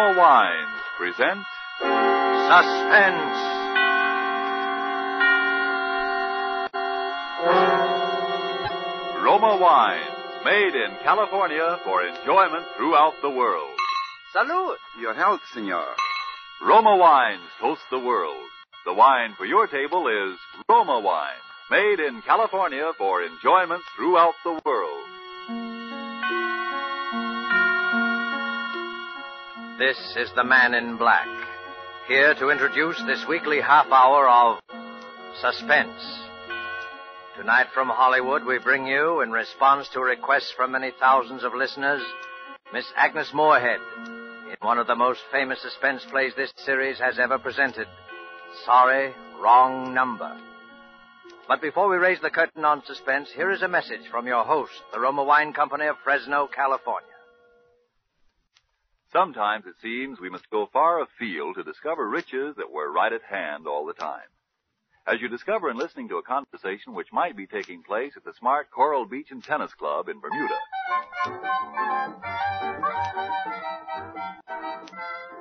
Roma 0.00 0.18
Wines 0.18 0.80
present 0.96 1.44
Suspense. 2.48 3.36
Roma 9.22 9.58
Wines, 9.60 10.02
made 10.42 10.74
in 10.74 10.96
California 11.04 11.78
for 11.84 12.02
enjoyment 12.06 12.64
throughout 12.78 13.12
the 13.20 13.28
world. 13.28 13.76
Salud. 14.34 14.76
Your 14.98 15.12
health, 15.12 15.42
senor. 15.52 15.84
Roma 16.62 16.96
Wines 16.96 17.42
toast 17.60 17.82
the 17.90 17.98
world. 17.98 18.48
The 18.86 18.94
wine 18.94 19.34
for 19.36 19.44
your 19.44 19.66
table 19.66 20.08
is 20.08 20.38
Roma 20.66 20.98
Wine, 21.00 21.44
made 21.70 22.00
in 22.00 22.22
California 22.22 22.90
for 22.96 23.22
enjoyment 23.22 23.82
throughout 23.96 24.34
the 24.44 24.58
world. 24.64 25.09
This 29.80 29.96
is 30.14 30.28
the 30.36 30.44
Man 30.44 30.74
in 30.74 30.98
Black, 30.98 31.26
here 32.06 32.34
to 32.34 32.50
introduce 32.50 33.02
this 33.06 33.24
weekly 33.26 33.62
half 33.62 33.86
hour 33.90 34.28
of 34.28 34.58
suspense. 35.40 36.02
Tonight 37.34 37.68
from 37.72 37.88
Hollywood, 37.88 38.44
we 38.44 38.58
bring 38.58 38.86
you, 38.86 39.22
in 39.22 39.32
response 39.32 39.88
to 39.94 40.00
requests 40.00 40.52
from 40.54 40.72
many 40.72 40.90
thousands 41.00 41.44
of 41.44 41.54
listeners, 41.54 42.02
Miss 42.74 42.84
Agnes 42.94 43.30
Moorehead 43.32 43.80
in 44.50 44.56
one 44.60 44.76
of 44.76 44.86
the 44.86 44.94
most 44.94 45.20
famous 45.32 45.62
suspense 45.62 46.04
plays 46.10 46.34
this 46.36 46.52
series 46.58 46.98
has 46.98 47.18
ever 47.18 47.38
presented. 47.38 47.86
Sorry, 48.66 49.14
wrong 49.40 49.94
number. 49.94 50.36
But 51.48 51.62
before 51.62 51.88
we 51.88 51.96
raise 51.96 52.20
the 52.20 52.28
curtain 52.28 52.66
on 52.66 52.84
suspense, 52.84 53.30
here 53.34 53.50
is 53.50 53.62
a 53.62 53.68
message 53.68 54.06
from 54.10 54.26
your 54.26 54.44
host, 54.44 54.72
the 54.92 55.00
Roma 55.00 55.24
Wine 55.24 55.54
Company 55.54 55.86
of 55.86 55.96
Fresno, 56.04 56.50
California. 56.54 57.09
Sometimes 59.12 59.66
it 59.66 59.74
seems 59.82 60.20
we 60.20 60.30
must 60.30 60.48
go 60.50 60.68
far 60.72 61.02
afield 61.02 61.56
to 61.56 61.64
discover 61.64 62.08
riches 62.08 62.54
that 62.56 62.70
were 62.70 62.92
right 62.92 63.12
at 63.12 63.22
hand 63.22 63.66
all 63.66 63.84
the 63.84 63.92
time. 63.92 64.28
As 65.04 65.20
you 65.20 65.28
discover 65.28 65.68
in 65.68 65.76
listening 65.76 66.08
to 66.10 66.18
a 66.18 66.22
conversation 66.22 66.94
which 66.94 67.12
might 67.12 67.36
be 67.36 67.46
taking 67.46 67.82
place 67.82 68.12
at 68.16 68.24
the 68.24 68.34
smart 68.38 68.70
Coral 68.70 69.06
Beach 69.06 69.32
and 69.32 69.42
Tennis 69.42 69.74
Club 69.74 70.08
in 70.08 70.20
Bermuda. 70.20 70.54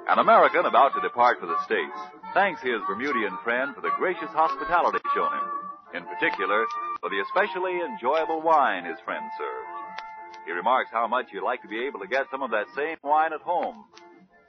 An 0.09 0.17
American 0.17 0.65
about 0.65 0.95
to 0.95 1.01
depart 1.01 1.39
for 1.39 1.45
the 1.45 1.63
States 1.65 1.99
thanks 2.33 2.61
his 2.61 2.81
Bermudian 2.87 3.37
friend 3.43 3.75
for 3.75 3.81
the 3.81 3.93
gracious 3.97 4.29
hospitality 4.29 4.97
shown 5.13 5.31
him, 5.31 6.01
in 6.01 6.03
particular 6.05 6.65
for 6.99 7.11
the 7.11 7.21
especially 7.21 7.79
enjoyable 7.81 8.41
wine 8.41 8.85
his 8.85 8.99
friend 9.05 9.23
served. 9.37 9.68
He 10.45 10.51
remarks 10.51 10.89
how 10.91 11.07
much 11.07 11.27
he'd 11.31 11.41
like 11.41 11.61
to 11.61 11.67
be 11.67 11.85
able 11.85 11.99
to 11.99 12.07
get 12.07 12.25
some 12.31 12.41
of 12.41 12.51
that 12.51 12.67
same 12.75 12.97
wine 13.03 13.33
at 13.33 13.41
home. 13.41 13.85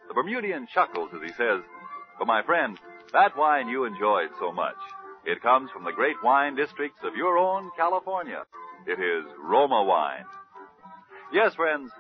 The 0.09 0.15
Bermudian 0.15 0.67
chuckles 0.73 1.11
as 1.15 1.23
he 1.23 1.33
says, 1.35 1.63
But 2.19 2.27
my 2.27 2.43
friend, 2.43 2.79
that 3.13 3.37
wine 3.37 3.69
you 3.69 3.85
enjoyed 3.85 4.31
so 4.39 4.53
much, 4.53 4.77
it 5.25 5.43
comes 5.43 5.71
from 5.71 5.85
the 5.85 5.93
great 5.93 6.17
wine 6.23 6.55
districts 6.55 7.01
of 7.05 7.15
your 7.15 7.37
own 7.37 7.71
California. 7.77 8.45
It 8.87 8.99
is 8.99 9.25
Roma 9.39 9.85
wine. 9.85 10.25
Yes, 11.33 11.55
friends, 11.55 11.93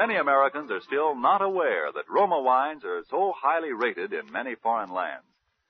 many 0.00 0.16
Americans 0.16 0.70
are 0.70 0.80
still 0.80 1.14
not 1.14 1.42
aware 1.42 1.92
that 1.92 2.08
Roma 2.08 2.40
wines 2.40 2.84
are 2.84 3.02
so 3.10 3.32
highly 3.36 3.72
rated 3.72 4.12
in 4.12 4.32
many 4.32 4.54
foreign 4.54 4.92
lands 4.92 5.26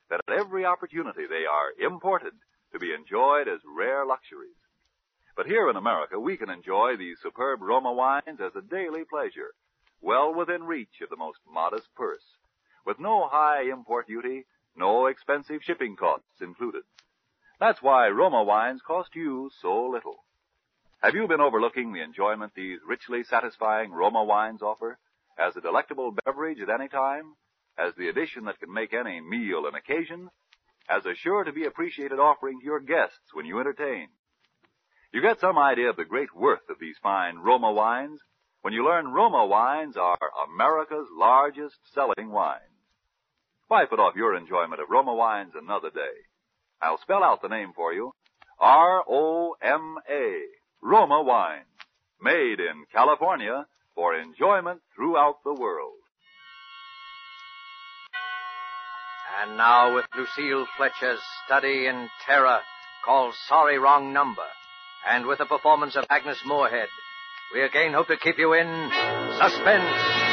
that 0.09 0.21
at 0.29 0.39
every 0.41 0.65
opportunity 0.65 1.27
they 1.29 1.45
are 1.51 1.85
imported 1.85 2.33
to 2.73 2.79
be 2.79 2.95
enjoyed 2.95 3.49
as 3.49 3.61
rare 3.67 4.07
luxuries. 4.07 4.62
But 5.35 5.47
here 5.47 5.71
in 5.71 5.77
America, 5.77 6.21
we 6.21 6.37
can 6.37 6.51
enjoy 6.51 6.97
these 6.97 7.19
superb 7.23 7.63
Roma 7.63 7.93
wines 7.93 8.41
as 8.41 8.55
a 8.55 8.61
daily 8.61 9.05
pleasure, 9.05 9.55
well 10.01 10.35
within 10.35 10.65
reach 10.65 11.01
of 11.01 11.09
the 11.09 11.17
most 11.17 11.39
modest 11.51 11.95
purse, 11.95 12.37
with 12.85 13.01
no 13.01 13.29
high 13.29 13.63
import 13.63 14.07
duty, 14.07 14.45
no 14.77 15.07
expensive 15.07 15.63
shipping 15.63 15.97
costs 15.97 16.41
included. 16.41 16.83
That's 17.59 17.81
why 17.81 18.09
Roma 18.09 18.43
wines 18.43 18.83
cost 18.83 19.15
you 19.15 19.51
so 19.61 19.87
little. 19.87 20.25
Have 21.03 21.15
you 21.15 21.27
been 21.27 21.41
overlooking 21.41 21.93
the 21.93 22.03
enjoyment 22.03 22.53
these 22.55 22.81
richly 22.87 23.25
satisfying 23.25 23.91
Roma 23.91 24.25
wines 24.25 24.63
offer 24.63 24.99
as 25.39 25.57
a 25.57 25.61
delectable 25.61 26.15
beverage 26.25 26.61
at 26.61 26.69
any 26.69 26.89
time, 26.89 27.37
as 27.79 27.95
the 27.95 28.09
addition 28.09 28.45
that 28.45 28.61
can 28.61 28.73
make 28.73 28.93
any 28.93 29.21
meal 29.21 29.67
an 29.67 29.75
occasion, 29.75 30.31
as 30.89 31.07
a 31.07 31.15
sure 31.15 31.45
to 31.45 31.53
be 31.53 31.65
appreciated 31.65 32.19
offering 32.19 32.61
to 32.61 32.67
your 32.67 32.81
guests 32.81 33.33
when 33.33 33.47
you 33.47 33.59
entertain? 33.59 34.09
You 35.13 35.21
get 35.21 35.41
some 35.41 35.59
idea 35.59 35.91
of 35.91 35.97
the 35.97 36.07
great 36.07 36.35
worth 36.35 36.69
of 36.71 36.79
these 36.81 36.97
fine 37.03 37.37
Roma 37.37 37.71
wines 37.71 38.21
when 38.63 38.73
you 38.73 38.85
learn 38.85 39.13
Roma 39.13 39.45
wines 39.45 39.97
are 39.97 40.19
America's 40.55 41.09
largest 41.15 41.77
selling 41.95 42.31
wines. 42.31 42.63
Why 43.69 43.85
put 43.85 44.01
off 44.01 44.17
your 44.17 44.35
enjoyment 44.37 44.81
of 44.81 44.89
Roma 44.89 45.15
wines 45.15 45.53
another 45.55 45.91
day? 45.91 46.15
I'll 46.81 47.01
spell 47.03 47.23
out 47.23 47.43
the 47.43 47.49
name 47.49 47.73
for 47.75 47.93
you. 47.93 48.13
R-O-M-A. 48.59 50.33
Roma 50.83 51.23
wines. 51.23 51.67
Made 52.21 52.61
in 52.61 52.85
California 52.93 53.67
for 53.95 54.15
enjoyment 54.15 54.81
throughout 54.97 55.45
the 55.45 55.55
world. 55.55 55.93
And 59.43 59.57
now 59.57 59.95
with 59.95 60.07
Lucille 60.17 60.67
Fletcher's 60.77 61.21
study 61.45 61.87
in 61.87 62.09
terror 62.25 62.61
called 63.05 63.35
Sorry 63.49 63.79
Wrong 63.79 64.13
Number, 64.13 64.47
and 65.09 65.27
with 65.27 65.39
the 65.39 65.47
performance 65.47 65.97
of 65.97 66.05
Agnes 66.11 66.43
Moorehead, 66.45 66.89
we 67.53 67.63
again 67.63 67.93
hope 67.93 68.09
to 68.09 68.17
keep 68.17 68.39
you 68.39 68.55
in 68.55 68.91
suspense. 69.39 70.32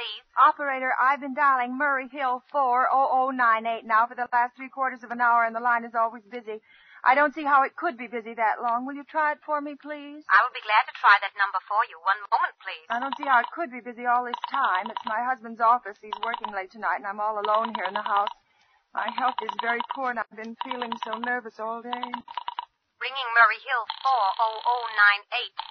Please. 0.00 0.24
Operator, 0.40 0.96
I've 0.96 1.20
been 1.20 1.36
dialing 1.36 1.76
Murray 1.76 2.08
Hill 2.08 2.40
40098 2.48 3.84
now 3.84 4.08
for 4.08 4.16
the 4.16 4.28
last 4.32 4.56
three 4.56 4.72
quarters 4.72 5.04
of 5.04 5.12
an 5.12 5.20
hour, 5.20 5.44
and 5.44 5.52
the 5.52 5.60
line 5.60 5.84
is 5.84 5.92
always 5.92 6.24
busy. 6.24 6.64
I 7.04 7.12
don't 7.12 7.36
see 7.36 7.44
how 7.44 7.64
it 7.64 7.76
could 7.76 7.96
be 7.96 8.08
busy 8.08 8.32
that 8.36 8.60
long. 8.60 8.84
Will 8.84 8.96
you 8.96 9.04
try 9.04 9.32
it 9.32 9.44
for 9.44 9.60
me, 9.60 9.76
please? 9.76 10.24
I 10.28 10.40
will 10.40 10.56
be 10.56 10.64
glad 10.64 10.84
to 10.88 10.96
try 10.96 11.16
that 11.20 11.36
number 11.36 11.60
for 11.64 11.80
you. 11.88 11.96
One 12.00 12.20
moment, 12.32 12.56
please. 12.60 12.88
I 12.92 13.00
don't 13.00 13.16
see 13.16 13.28
how 13.28 13.40
it 13.40 13.52
could 13.52 13.72
be 13.72 13.80
busy 13.80 14.04
all 14.04 14.24
this 14.24 14.40
time. 14.52 14.88
It's 14.88 15.04
my 15.08 15.20
husband's 15.24 15.60
office. 15.60 15.96
He's 16.00 16.16
working 16.24 16.52
late 16.52 16.72
tonight, 16.72 17.00
and 17.00 17.08
I'm 17.08 17.20
all 17.20 17.40
alone 17.40 17.72
here 17.76 17.88
in 17.88 17.96
the 17.96 18.04
house. 18.04 18.32
My 18.92 19.08
health 19.16 19.40
is 19.44 19.52
very 19.60 19.80
poor, 19.96 20.12
and 20.12 20.20
I've 20.20 20.36
been 20.36 20.56
feeling 20.64 20.92
so 21.04 21.16
nervous 21.16 21.60
all 21.60 21.80
day. 21.80 22.04
Ringing 23.00 23.28
Murray 23.32 23.60
Hill 23.64 23.84
40098. 24.04 25.69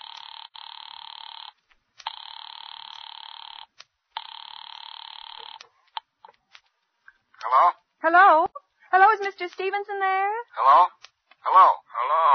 Hello? 8.00 8.48
Hello? 8.48 8.48
Hello, 8.96 9.12
is 9.12 9.20
Mr. 9.20 9.52
Stevenson 9.52 10.00
there? 10.00 10.32
Hello? 10.56 10.88
Hello? 11.44 11.68
Hello? 11.84 12.28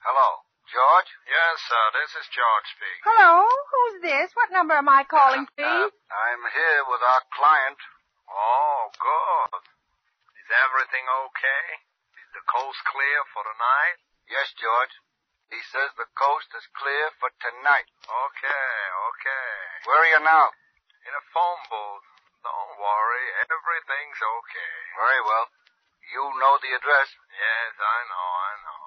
Hello? 0.00 0.28
George? 0.64 1.10
Yes, 1.28 1.60
sir. 1.68 1.84
This 1.92 2.12
is 2.24 2.26
George 2.32 2.68
speaking. 2.72 3.04
Hello? 3.04 3.44
Who's 3.44 4.00
this? 4.00 4.32
What 4.32 4.48
number 4.48 4.72
am 4.72 4.88
I 4.88 5.04
calling, 5.04 5.44
please? 5.52 5.92
Uh, 5.92 5.92
I'm 5.92 6.42
here 6.56 6.88
with 6.88 7.04
our 7.04 7.20
client. 7.36 7.76
Oh, 8.32 8.88
good. 8.96 9.68
Is 10.40 10.48
everything 10.72 11.04
okay? 11.04 11.64
Is 12.24 12.30
the 12.40 12.44
coast 12.48 12.80
clear 12.88 13.18
for 13.36 13.44
tonight? 13.44 14.00
Yes, 14.32 14.56
George. 14.56 14.94
He 15.52 15.60
says 15.68 15.92
the 16.00 16.08
coast 16.16 16.48
is 16.56 16.64
clear 16.80 17.12
for 17.20 17.28
tonight. 17.44 17.92
Okay, 18.08 18.72
okay. 19.12 19.52
Where 19.84 20.00
are 20.00 20.12
you 20.16 20.22
now? 20.24 20.48
In 21.04 21.12
a 21.12 21.24
phone 21.36 21.60
booth. 21.68 22.08
Don't 22.44 22.76
worry, 22.76 23.26
everything's 23.48 24.20
okay. 24.20 24.83
Very 24.94 25.22
well. 25.26 25.46
You 26.14 26.22
know 26.38 26.54
the 26.62 26.72
address. 26.78 27.08
Yes, 27.34 27.72
I 27.78 27.98
know, 28.06 28.28
I 28.30 28.52
know. 28.62 28.84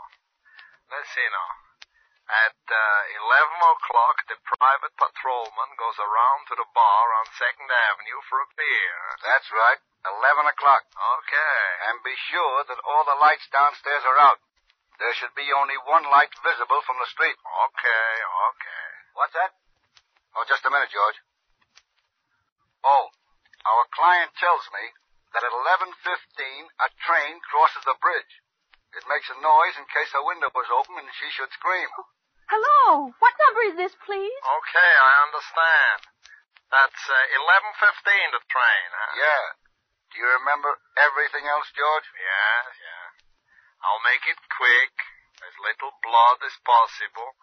Let's 0.95 1.11
see 1.11 1.27
now. 1.27 1.49
At 2.27 2.59
uh, 2.59 3.23
11 3.23 3.71
o'clock, 3.71 4.19
the 4.27 4.35
private 4.59 4.95
patrolman 4.99 5.71
goes 5.79 5.95
around 5.95 6.47
to 6.51 6.55
the 6.59 6.67
bar 6.75 7.05
on 7.23 7.25
2nd 7.39 7.71
Avenue 7.71 8.19
for 8.27 8.43
a 8.43 8.51
beer. 8.59 8.99
That's 9.23 9.47
right. 9.51 9.79
11 10.03 10.51
o'clock. 10.51 10.83
Okay. 10.91 11.63
And 11.87 12.03
be 12.03 12.15
sure 12.31 12.67
that 12.67 12.83
all 12.83 13.07
the 13.07 13.19
lights 13.19 13.47
downstairs 13.47 14.03
are 14.03 14.19
out. 14.19 14.43
There 14.99 15.13
should 15.15 15.35
be 15.39 15.55
only 15.55 15.77
one 15.87 16.03
light 16.09 16.33
visible 16.43 16.81
from 16.83 16.97
the 16.99 17.11
street. 17.13 17.37
Okay, 17.37 18.11
okay. 18.51 18.87
What's 19.13 19.35
that? 19.37 19.53
Oh, 20.35 20.43
just 20.49 20.65
a 20.65 20.71
minute, 20.73 20.89
George. 20.91 21.19
Oh, 22.83 23.07
our 23.63 23.85
client 23.93 24.35
tells 24.35 24.67
me 24.73 24.83
that 25.37 25.45
at 25.45 25.53
11.15 25.53 25.93
a 25.93 26.89
train 27.05 27.37
crosses 27.45 27.85
the 27.85 27.93
bridge. 28.01 28.33
It 28.97 29.05
makes 29.05 29.29
a 29.29 29.37
noise 29.37 29.77
in 29.77 29.85
case 29.93 30.09
her 30.17 30.25
window 30.25 30.49
was 30.49 30.65
open 30.73 30.97
and 30.97 31.13
she 31.13 31.29
should 31.29 31.53
scream. 31.53 31.85
Hello. 32.49 33.13
What 33.21 33.37
number 33.45 33.61
is 33.69 33.77
this, 33.77 33.93
please? 34.01 34.41
Okay, 34.41 34.91
I 34.97 35.11
understand. 35.29 35.99
That's 36.73 37.03
uh, 37.05 37.37
11.15, 37.69 38.33
the 38.33 38.41
train, 38.49 38.87
huh? 38.89 39.13
Yeah. 39.13 39.45
Do 40.09 40.25
you 40.25 40.29
remember 40.41 40.73
everything 40.97 41.45
else, 41.45 41.69
George? 41.77 42.07
Yeah, 42.17 42.57
yeah. 42.73 43.05
I'll 43.85 44.01
make 44.09 44.25
it 44.25 44.41
quick, 44.57 44.95
as 45.45 45.53
little 45.61 45.93
blood 46.01 46.41
as 46.41 46.57
possible, 46.65 47.37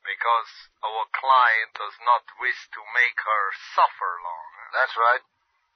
because 0.00 0.50
our 0.80 1.04
client 1.12 1.76
does 1.76 1.98
not 2.08 2.24
wish 2.40 2.56
to 2.72 2.80
make 2.96 3.18
her 3.20 3.44
suffer 3.76 4.12
long. 4.24 4.48
That's 4.72 4.96
right. 4.96 5.24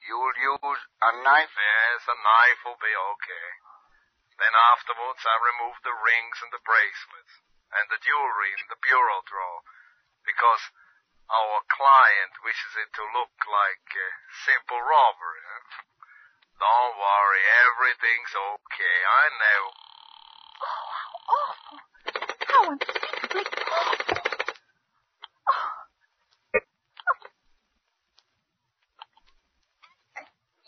You'll 0.02 0.34
use 0.34 0.82
a 0.98 1.10
knife? 1.22 1.54
Yes, 1.54 2.02
a 2.10 2.16
knife 2.18 2.60
will 2.66 2.80
be 2.82 2.90
okay. 2.90 3.48
Then 4.38 4.54
afterwards 4.74 5.22
I 5.22 5.36
remove 5.38 5.78
the 5.82 5.94
rings 5.94 6.42
and 6.42 6.50
the 6.50 6.64
bracelets, 6.66 7.34
and 7.70 7.86
the 7.86 8.02
jewelry 8.02 8.50
in 8.58 8.66
the 8.66 8.82
bureau 8.82 9.22
drawer, 9.22 9.62
because 10.26 10.62
our 11.30 11.62
client 11.70 12.34
wishes 12.42 12.74
it 12.82 12.90
to 12.98 13.14
look 13.14 13.36
like 13.46 13.86
a 13.94 14.08
simple 14.44 14.82
robbery. 14.82 15.42
Huh? 15.46 15.86
Don't 16.58 16.94
worry, 16.98 17.42
everything's 17.70 18.34
okay. 18.34 18.98
I 19.06 19.24
know. 19.38 19.62
Oh, 20.62 20.86
how 20.92 21.14
awful. 21.30 21.78
How 22.50 22.62
unspeakably 22.74 23.66
awful. 23.70 24.22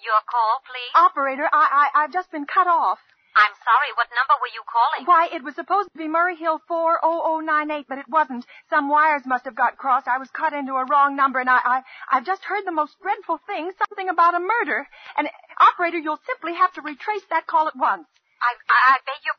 Your 0.05 0.21
call, 0.35 0.59
please. 0.67 0.93
Operator, 0.99 1.47
I, 1.47 1.65
I, 1.95 2.03
I've 2.03 2.13
just 2.13 2.31
been 2.35 2.47
cut 2.47 2.67
off. 2.67 2.99
I'm 3.35 3.55
sorry. 3.67 3.91
What 3.99 4.07
number 4.15 4.35
were 4.39 4.51
you 4.55 4.63
calling? 4.67 5.07
Why, 5.07 5.27
it 5.35 5.43
was 5.43 5.55
supposed 5.55 5.91
to 5.91 5.99
be 5.99 6.07
Murray 6.07 6.37
Hill 6.39 6.63
40098, 6.71 7.87
but 7.89 7.99
it 7.99 8.07
wasn't. 8.09 8.47
Some 8.71 8.89
wires 8.89 9.27
must 9.27 9.45
have 9.45 9.59
got 9.59 9.77
crossed. 9.77 10.07
I 10.07 10.19
was 10.19 10.31
cut 10.31 10.55
into 10.55 10.75
a 10.75 10.87
wrong 10.87 11.17
number, 11.19 11.41
and 11.43 11.51
I, 11.51 11.59
I, 11.63 11.79
I've 12.11 12.27
just 12.27 12.47
heard 12.47 12.63
the 12.65 12.75
most 12.75 12.95
dreadful 13.03 13.39
thing, 13.47 13.71
something 13.75 14.09
about 14.09 14.39
a 14.39 14.43
murder. 14.43 14.87
And, 15.19 15.27
operator, 15.59 15.99
you'll 15.99 16.23
simply 16.27 16.55
have 16.55 16.73
to 16.75 16.83
retrace 16.83 17.27
that 17.31 17.47
call 17.51 17.67
at 17.67 17.75
once. 17.75 18.07
I, 18.39 18.55
I, 18.71 18.79
I 18.95 18.95
beg 19.03 19.21
your 19.27 19.34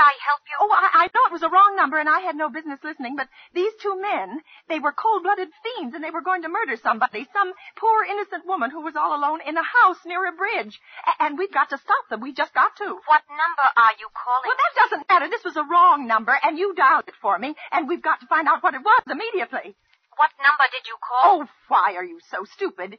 I 0.00 0.12
help 0.24 0.40
you? 0.48 0.56
Oh, 0.60 0.72
I, 0.72 1.04
I 1.04 1.06
know 1.12 1.24
it 1.28 1.32
was 1.36 1.42
a 1.44 1.52
wrong 1.52 1.76
number, 1.76 1.98
and 1.98 2.08
I 2.08 2.20
had 2.20 2.34
no 2.36 2.48
business 2.48 2.80
listening, 2.82 3.16
but 3.16 3.28
these 3.54 3.72
two 3.82 4.00
men, 4.00 4.40
they 4.68 4.80
were 4.80 4.92
cold-blooded 4.92 5.48
fiends, 5.62 5.94
and 5.94 6.02
they 6.02 6.10
were 6.10 6.24
going 6.24 6.42
to 6.42 6.48
murder 6.48 6.76
somebody, 6.80 7.28
some 7.32 7.52
poor 7.76 8.04
innocent 8.04 8.46
woman 8.46 8.70
who 8.70 8.80
was 8.80 8.96
all 8.96 9.14
alone 9.14 9.40
in 9.46 9.56
a 9.56 9.62
house 9.62 10.00
near 10.06 10.26
a 10.26 10.32
bridge. 10.32 10.80
A- 11.06 11.22
and 11.24 11.38
we've 11.38 11.52
got 11.52 11.70
to 11.70 11.78
stop 11.78 12.08
them. 12.08 12.20
We 12.20 12.32
just 12.32 12.54
got 12.54 12.74
to. 12.80 12.88
What 13.06 13.22
number 13.28 13.66
are 13.76 13.94
you 14.00 14.08
calling? 14.16 14.48
Well, 14.48 14.56
that 14.58 14.74
doesn't 14.80 15.08
matter. 15.08 15.28
This 15.28 15.44
was 15.44 15.56
a 15.56 15.64
wrong 15.68 16.06
number, 16.06 16.32
and 16.42 16.58
you 16.58 16.74
dialed 16.74 17.08
it 17.08 17.14
for 17.20 17.38
me, 17.38 17.54
and 17.70 17.86
we've 17.86 18.02
got 18.02 18.20
to 18.20 18.26
find 18.26 18.48
out 18.48 18.62
what 18.62 18.74
it 18.74 18.82
was 18.82 19.02
immediately. 19.06 19.76
What 20.16 20.30
number 20.40 20.64
did 20.72 20.84
you 20.88 20.96
call? 21.00 21.42
Oh, 21.42 21.48
why 21.68 21.94
are 21.96 22.04
you 22.04 22.18
so 22.30 22.44
stupid? 22.44 22.98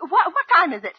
What, 0.00 0.26
what 0.32 0.46
time 0.54 0.72
is 0.72 0.84
it? 0.84 0.94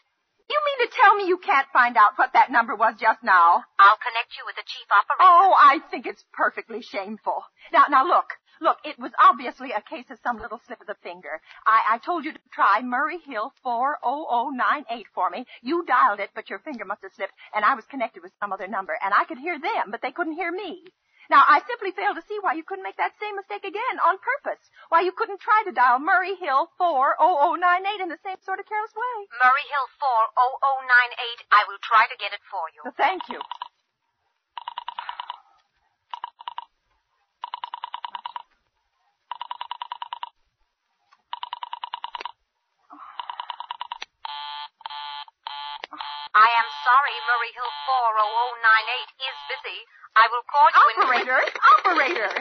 You 0.49 0.59
mean 0.61 0.87
to 0.87 0.95
tell 0.95 1.15
me 1.15 1.25
you 1.25 1.37
can't 1.37 1.67
find 1.73 1.97
out 1.97 2.17
what 2.17 2.33
that 2.33 2.51
number 2.51 2.75
was 2.75 2.95
just 2.99 3.23
now? 3.23 3.63
I'll 3.79 3.97
connect 3.97 4.37
you 4.37 4.43
with 4.45 4.55
the 4.55 4.63
chief 4.65 4.85
operator. 4.91 5.25
Oh, 5.25 5.53
I 5.57 5.79
think 5.89 6.05
it's 6.05 6.23
perfectly 6.33 6.81
shameful. 6.81 7.43
Now, 7.73 7.85
now 7.89 8.05
look, 8.05 8.29
look, 8.61 8.77
it 8.83 8.99
was 8.99 9.11
obviously 9.21 9.71
a 9.71 9.81
case 9.81 10.05
of 10.11 10.19
some 10.21 10.37
little 10.37 10.61
slip 10.67 10.81
of 10.81 10.87
the 10.87 10.95
finger. 11.01 11.41
I, 11.65 11.95
I 11.95 11.97
told 11.97 12.25
you 12.25 12.33
to 12.33 12.39
try 12.53 12.81
Murray 12.83 13.17
Hill 13.25 13.53
40098 13.63 15.07
for 15.13 15.29
me. 15.29 15.45
You 15.61 15.83
dialed 15.85 16.19
it, 16.19 16.29
but 16.35 16.49
your 16.49 16.59
finger 16.59 16.85
must 16.85 17.01
have 17.01 17.13
slipped, 17.13 17.33
and 17.53 17.65
I 17.65 17.73
was 17.73 17.85
connected 17.85 18.21
with 18.21 18.33
some 18.39 18.53
other 18.53 18.67
number, 18.67 18.93
and 19.03 19.13
I 19.13 19.25
could 19.25 19.39
hear 19.39 19.59
them, 19.59 19.89
but 19.89 20.01
they 20.01 20.11
couldn't 20.11 20.33
hear 20.37 20.51
me. 20.51 20.83
Now, 21.29 21.41
I 21.41 21.61
simply 21.65 21.89
fail 21.91 22.13
to 22.13 22.21
see 22.29 22.37
why 22.41 22.53
you 22.53 22.63
couldn't 22.63 22.85
make 22.85 22.97
that 22.97 23.17
same 23.17 23.35
mistake 23.35 23.65
again 23.65 23.97
on 24.05 24.21
purpose. 24.21 24.61
Why 24.89 25.01
you 25.01 25.11
couldn't 25.11 25.41
try 25.41 25.65
to 25.65 25.73
dial 25.73 25.97
Murray 25.97 26.37
Hill 26.37 26.69
40098 26.77 28.01
in 28.01 28.09
the 28.13 28.21
same 28.21 28.37
sort 28.45 28.61
of 28.61 28.69
careless 28.69 28.93
way. 28.93 29.25
Murray 29.41 29.65
Hill 29.65 29.87
40098. 30.37 31.49
I 31.49 31.65
will 31.65 31.81
try 31.81 32.05
to 32.05 32.17
get 32.21 32.29
it 32.33 32.43
for 32.45 32.69
you. 32.69 32.85
Well, 32.85 32.93
thank 32.93 33.25
you. 33.29 33.41
I 46.35 46.51
am 46.51 46.67
sorry, 46.83 47.15
Murray 47.31 47.55
Hill 47.55 47.71
40098 47.87 49.23
is 49.23 49.37
busy. 49.49 49.79
I 50.15 50.25
will 50.31 50.45
call 50.47 50.67
you 50.71 50.83
in... 50.95 50.95
Operator, 51.03 51.39
operator. 51.83 52.31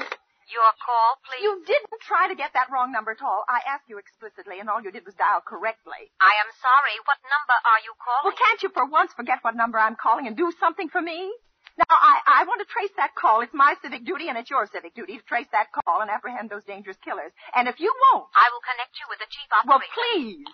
Your 0.47 0.71
call, 0.79 1.19
please. 1.27 1.43
You 1.43 1.65
didn't 1.67 1.99
try 2.07 2.29
to 2.31 2.37
get 2.37 2.53
that 2.55 2.71
wrong 2.71 2.93
number 2.93 3.11
at 3.11 3.23
all. 3.25 3.43
I 3.49 3.65
asked 3.67 3.89
you 3.91 3.99
explicitly, 3.99 4.61
and 4.61 4.71
all 4.71 4.79
you 4.79 4.93
did 4.95 5.03
was 5.03 5.17
dial 5.19 5.43
correctly. 5.43 6.13
I 6.21 6.35
am 6.39 6.51
sorry. 6.63 6.95
What 7.09 7.19
number 7.27 7.57
are 7.59 7.81
you 7.83 7.97
calling? 7.99 8.25
Well, 8.31 8.39
can't 8.39 8.63
you 8.63 8.71
for 8.71 8.87
once 8.87 9.11
forget 9.17 9.43
what 9.43 9.57
number 9.57 9.81
I'm 9.81 9.97
calling 9.97 10.29
and 10.31 10.37
do 10.37 10.53
something 10.61 10.87
for 10.93 11.03
me? 11.03 11.33
Now, 11.75 11.91
I, 11.91 12.45
I 12.45 12.47
want 12.47 12.63
to 12.63 12.69
trace 12.71 12.95
that 13.01 13.19
call. 13.19 13.41
It's 13.43 13.57
my 13.57 13.75
civic 13.83 14.07
duty 14.07 14.29
and 14.31 14.39
it's 14.39 14.47
your 14.51 14.63
civic 14.71 14.95
duty 14.95 15.19
to 15.19 15.25
trace 15.27 15.51
that 15.51 15.75
call 15.75 15.99
and 16.07 16.11
apprehend 16.13 16.47
those 16.47 16.63
dangerous 16.63 17.01
killers. 17.03 17.33
And 17.57 17.67
if 17.67 17.81
you 17.83 17.91
won't, 17.91 18.31
I 18.31 18.47
will 18.55 18.63
connect 18.63 18.95
you 19.03 19.11
with 19.11 19.19
the 19.19 19.27
chief 19.27 19.51
operator. 19.51 19.67
well, 19.67 19.83
operator. 19.83 19.99
please. 20.23 20.47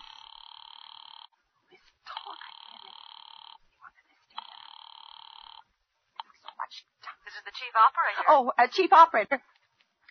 This 1.69 1.85
talk 2.09 2.41
I 2.41 2.51
can't 2.57 2.81
make. 2.81 2.97
He 3.69 3.77
wants 3.77 4.01
to 4.01 4.17
listen. 4.17 4.41
So 6.41 6.49
much 6.57 6.89
the 7.45 7.55
chief 7.55 7.73
operator. 7.73 8.23
Oh, 8.29 8.51
uh, 8.57 8.67
chief 8.67 8.91
operator. 8.93 9.41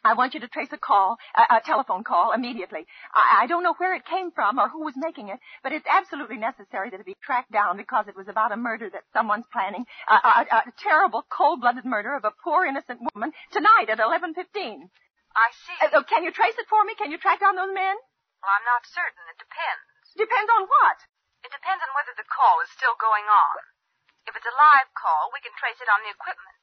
I 0.02 0.14
want 0.16 0.32
you 0.32 0.40
to 0.40 0.48
trace 0.48 0.72
a 0.72 0.80
call, 0.80 1.18
a, 1.36 1.56
a 1.56 1.60
telephone 1.60 2.04
call, 2.04 2.32
immediately. 2.32 2.88
I, 3.12 3.44
I 3.44 3.46
don't 3.46 3.62
know 3.62 3.76
where 3.76 3.92
it 3.92 4.08
came 4.08 4.32
from 4.32 4.56
or 4.58 4.68
who 4.72 4.80
was 4.80 4.96
making 4.96 5.28
it, 5.28 5.36
but 5.62 5.72
it's 5.76 5.84
absolutely 5.84 6.40
necessary 6.40 6.88
that 6.88 7.00
it 7.00 7.04
be 7.04 7.20
tracked 7.20 7.52
down 7.52 7.76
because 7.76 8.08
it 8.08 8.16
was 8.16 8.24
about 8.28 8.52
a 8.52 8.56
murder 8.56 8.88
that 8.88 9.04
someone's 9.12 9.44
planning, 9.52 9.84
a, 10.08 10.14
a, 10.14 10.64
a 10.64 10.72
terrible, 10.80 11.20
cold-blooded 11.28 11.84
murder 11.84 12.16
of 12.16 12.24
a 12.24 12.32
poor, 12.42 12.64
innocent 12.64 13.00
woman 13.12 13.32
tonight 13.52 13.92
at 13.92 14.00
11:15. 14.00 14.88
I 15.36 15.48
see. 15.52 15.76
Uh, 15.84 16.00
uh, 16.00 16.02
can 16.08 16.24
you 16.24 16.32
trace 16.32 16.56
it 16.56 16.66
for 16.66 16.82
me? 16.82 16.96
Can 16.96 17.12
you 17.12 17.18
track 17.20 17.38
down 17.38 17.54
those 17.54 17.70
men? 17.70 17.96
Well, 18.40 18.50
I'm 18.56 18.64
not 18.64 18.88
certain. 18.88 19.20
It 19.28 19.36
depends. 19.36 19.84
Depends 20.16 20.48
on 20.48 20.64
what. 20.64 20.98
It 21.44 21.52
depends 21.52 21.84
on 21.84 21.92
whether 21.92 22.16
the 22.16 22.26
call 22.26 22.58
is 22.64 22.72
still 22.72 22.96
going 22.96 23.28
on. 23.28 23.56
If 24.26 24.36
it's 24.36 24.48
a 24.48 24.56
live 24.56 24.90
call, 24.96 25.30
we 25.32 25.40
can 25.44 25.52
trace 25.60 25.78
it 25.80 25.88
on 25.88 26.02
the 26.04 26.12
equipment. 26.12 26.59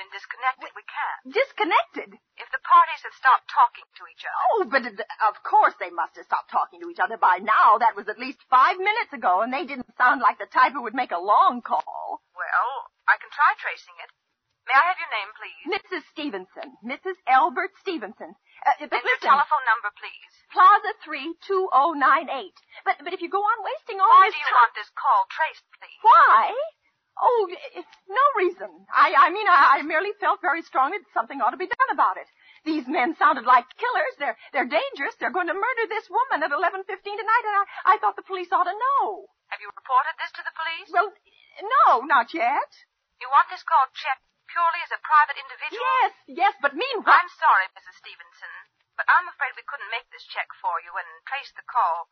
Been 0.00 0.16
disconnected, 0.16 0.72
we 0.72 0.86
can't. 0.88 1.20
Disconnected. 1.28 2.16
If 2.40 2.48
the 2.48 2.62
parties 2.64 3.04
have 3.04 3.12
stopped 3.20 3.52
talking 3.52 3.84
to 3.84 4.08
each 4.08 4.24
other. 4.24 4.40
Oh, 4.48 4.64
but 4.64 4.82
uh, 4.88 5.28
of 5.28 5.36
course 5.44 5.76
they 5.76 5.92
must 5.92 6.16
have 6.16 6.24
stopped 6.24 6.48
talking 6.48 6.80
to 6.80 6.88
each 6.88 7.04
other 7.04 7.20
by 7.20 7.36
now. 7.36 7.76
That 7.76 7.92
was 8.00 8.08
at 8.08 8.16
least 8.16 8.40
five 8.48 8.80
minutes 8.80 9.12
ago, 9.12 9.44
and 9.44 9.52
they 9.52 9.68
didn't 9.68 9.92
sound 10.00 10.24
like 10.24 10.40
the 10.40 10.48
type 10.48 10.72
who 10.72 10.88
would 10.88 10.96
make 10.96 11.12
a 11.12 11.20
long 11.20 11.60
call. 11.60 12.24
Well, 12.32 12.72
I 13.04 13.20
can 13.20 13.28
try 13.28 13.52
tracing 13.60 13.92
it. 14.00 14.08
May 14.64 14.72
I 14.72 14.88
have 14.88 15.00
your 15.04 15.12
name, 15.12 15.30
please? 15.36 15.64
Mrs. 15.68 16.02
Stevenson. 16.16 16.68
Mrs. 16.80 17.20
Albert 17.28 17.76
Stevenson. 17.84 18.32
Uh, 18.64 18.80
but 18.80 19.04
and 19.04 19.04
your 19.04 19.20
listen, 19.20 19.28
telephone 19.36 19.64
number, 19.68 19.92
please. 20.00 20.32
Plaza 20.48 20.96
32098. 21.04 22.56
But, 22.88 23.04
but 23.04 23.12
if 23.12 23.20
you 23.20 23.28
go 23.28 23.44
on 23.44 23.58
wasting 23.68 24.00
all 24.00 24.08
Why 24.08 24.32
this 24.32 24.36
do 24.36 24.40
you 24.40 24.48
time... 24.48 24.64
want 24.64 24.72
this 24.72 24.88
call 24.96 25.28
traced, 25.28 25.68
please? 25.76 26.00
Why? 26.00 26.56
Oh, 27.20 27.42
no 28.08 28.24
reason. 28.40 28.70
I, 28.88 29.12
I 29.12 29.28
mean, 29.28 29.44
I, 29.44 29.78
I 29.78 29.82
merely 29.84 30.16
felt 30.16 30.40
very 30.40 30.64
strongly 30.64 30.96
that 30.98 31.12
something 31.12 31.40
ought 31.44 31.52
to 31.52 31.60
be 31.60 31.68
done 31.68 31.90
about 31.92 32.16
it. 32.16 32.24
These 32.64 32.88
men 32.88 33.12
sounded 33.20 33.44
like 33.44 33.68
killers. 33.76 34.14
They're, 34.16 34.36
they're 34.56 34.68
dangerous. 34.68 35.16
They're 35.20 35.34
going 35.34 35.52
to 35.52 35.56
murder 35.56 35.84
this 35.88 36.08
woman 36.08 36.40
at 36.40 36.52
11.15 36.52 36.88
tonight, 36.88 37.44
and 37.44 37.56
I, 37.60 37.64
I 37.92 37.94
thought 38.00 38.16
the 38.16 38.24
police 38.24 38.48
ought 38.52 38.68
to 38.68 38.72
know. 38.72 39.28
Have 39.52 39.60
you 39.60 39.68
reported 39.68 40.16
this 40.16 40.32
to 40.32 40.42
the 40.44 40.56
police? 40.56 40.88
Well, 40.88 41.12
no, 41.60 42.08
not 42.08 42.32
yet. 42.32 42.72
You 43.20 43.28
want 43.28 43.52
this 43.52 43.64
call 43.68 43.84
checked 43.92 44.24
purely 44.48 44.80
as 44.80 44.92
a 44.96 45.00
private 45.04 45.36
individual? 45.36 45.76
Yes, 45.76 46.12
yes, 46.24 46.54
but 46.64 46.72
meanwhile... 46.72 47.20
I'm 47.20 47.32
sorry, 47.36 47.68
Mrs. 47.76 48.00
Stevenson, 48.00 48.52
but 48.96 49.04
I'm 49.12 49.28
afraid 49.28 49.52
we 49.60 49.68
couldn't 49.68 49.92
make 49.92 50.08
this 50.08 50.24
check 50.24 50.48
for 50.56 50.80
you 50.80 50.96
and 50.96 51.08
trace 51.28 51.52
the 51.52 51.66
call. 51.68 52.08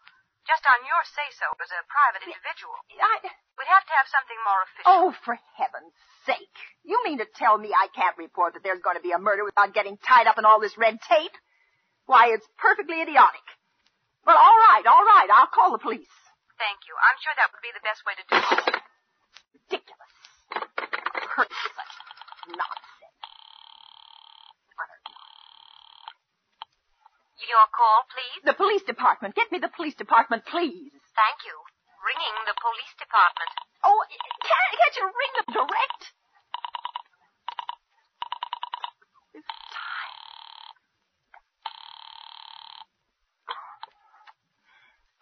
Just 0.48 0.64
on 0.64 0.80
your 0.80 1.02
say-so 1.04 1.44
as 1.60 1.70
a 1.76 1.84
private 1.92 2.24
individual. 2.24 2.72
I... 2.96 3.20
We'd 3.60 3.68
have 3.68 3.84
to 3.84 3.94
have 3.98 4.08
something 4.08 4.38
more 4.46 4.60
official. 4.64 4.88
Oh, 4.88 5.06
for 5.26 5.34
heaven's 5.58 5.92
sake. 6.24 6.56
You 6.86 7.02
mean 7.04 7.18
to 7.18 7.26
tell 7.26 7.58
me 7.58 7.74
I 7.74 7.90
can't 7.90 8.16
report 8.16 8.54
that 8.54 8.62
there's 8.62 8.80
going 8.80 8.96
to 8.96 9.02
be 9.02 9.12
a 9.12 9.18
murder 9.18 9.44
without 9.44 9.74
getting 9.74 9.98
tied 9.98 10.30
up 10.30 10.38
in 10.38 10.46
all 10.46 10.62
this 10.62 10.78
red 10.78 11.02
tape? 11.04 11.34
Why, 12.06 12.32
it's 12.32 12.46
perfectly 12.56 13.02
idiotic. 13.02 13.44
Well, 14.24 14.38
all 14.38 14.58
right, 14.70 14.86
all 14.86 15.04
right. 15.04 15.28
I'll 15.28 15.50
call 15.52 15.72
the 15.72 15.82
police. 15.82 16.08
Thank 16.56 16.86
you. 16.86 16.94
I'm 16.96 17.18
sure 17.20 17.34
that 17.36 17.50
would 17.52 17.60
be 17.66 17.74
the 17.74 17.84
best 17.84 18.00
way 18.06 18.14
to 18.16 18.24
do 18.24 18.36
it. 18.38 18.78
Ridiculous. 19.58 20.12
Curse 21.34 21.60
such 21.76 21.94
nonsense. 22.56 22.97
Your 27.46 27.66
call, 27.70 28.02
please. 28.10 28.40
The 28.44 28.58
police 28.58 28.82
department. 28.82 29.34
Get 29.38 29.52
me 29.54 29.58
the 29.62 29.70
police 29.70 29.94
department, 29.94 30.42
please. 30.50 30.90
Thank 31.14 31.38
you. 31.46 31.54
Ringing 32.02 32.36
the 32.50 32.56
police 32.58 32.94
department. 32.98 33.50
Oh, 33.86 33.98
can't, 34.10 34.68
can't 34.74 34.96
you 34.98 35.06
ring 35.06 35.32
them 35.38 35.48
direct? 35.54 36.02
This 39.34 39.46
time. 39.46 40.14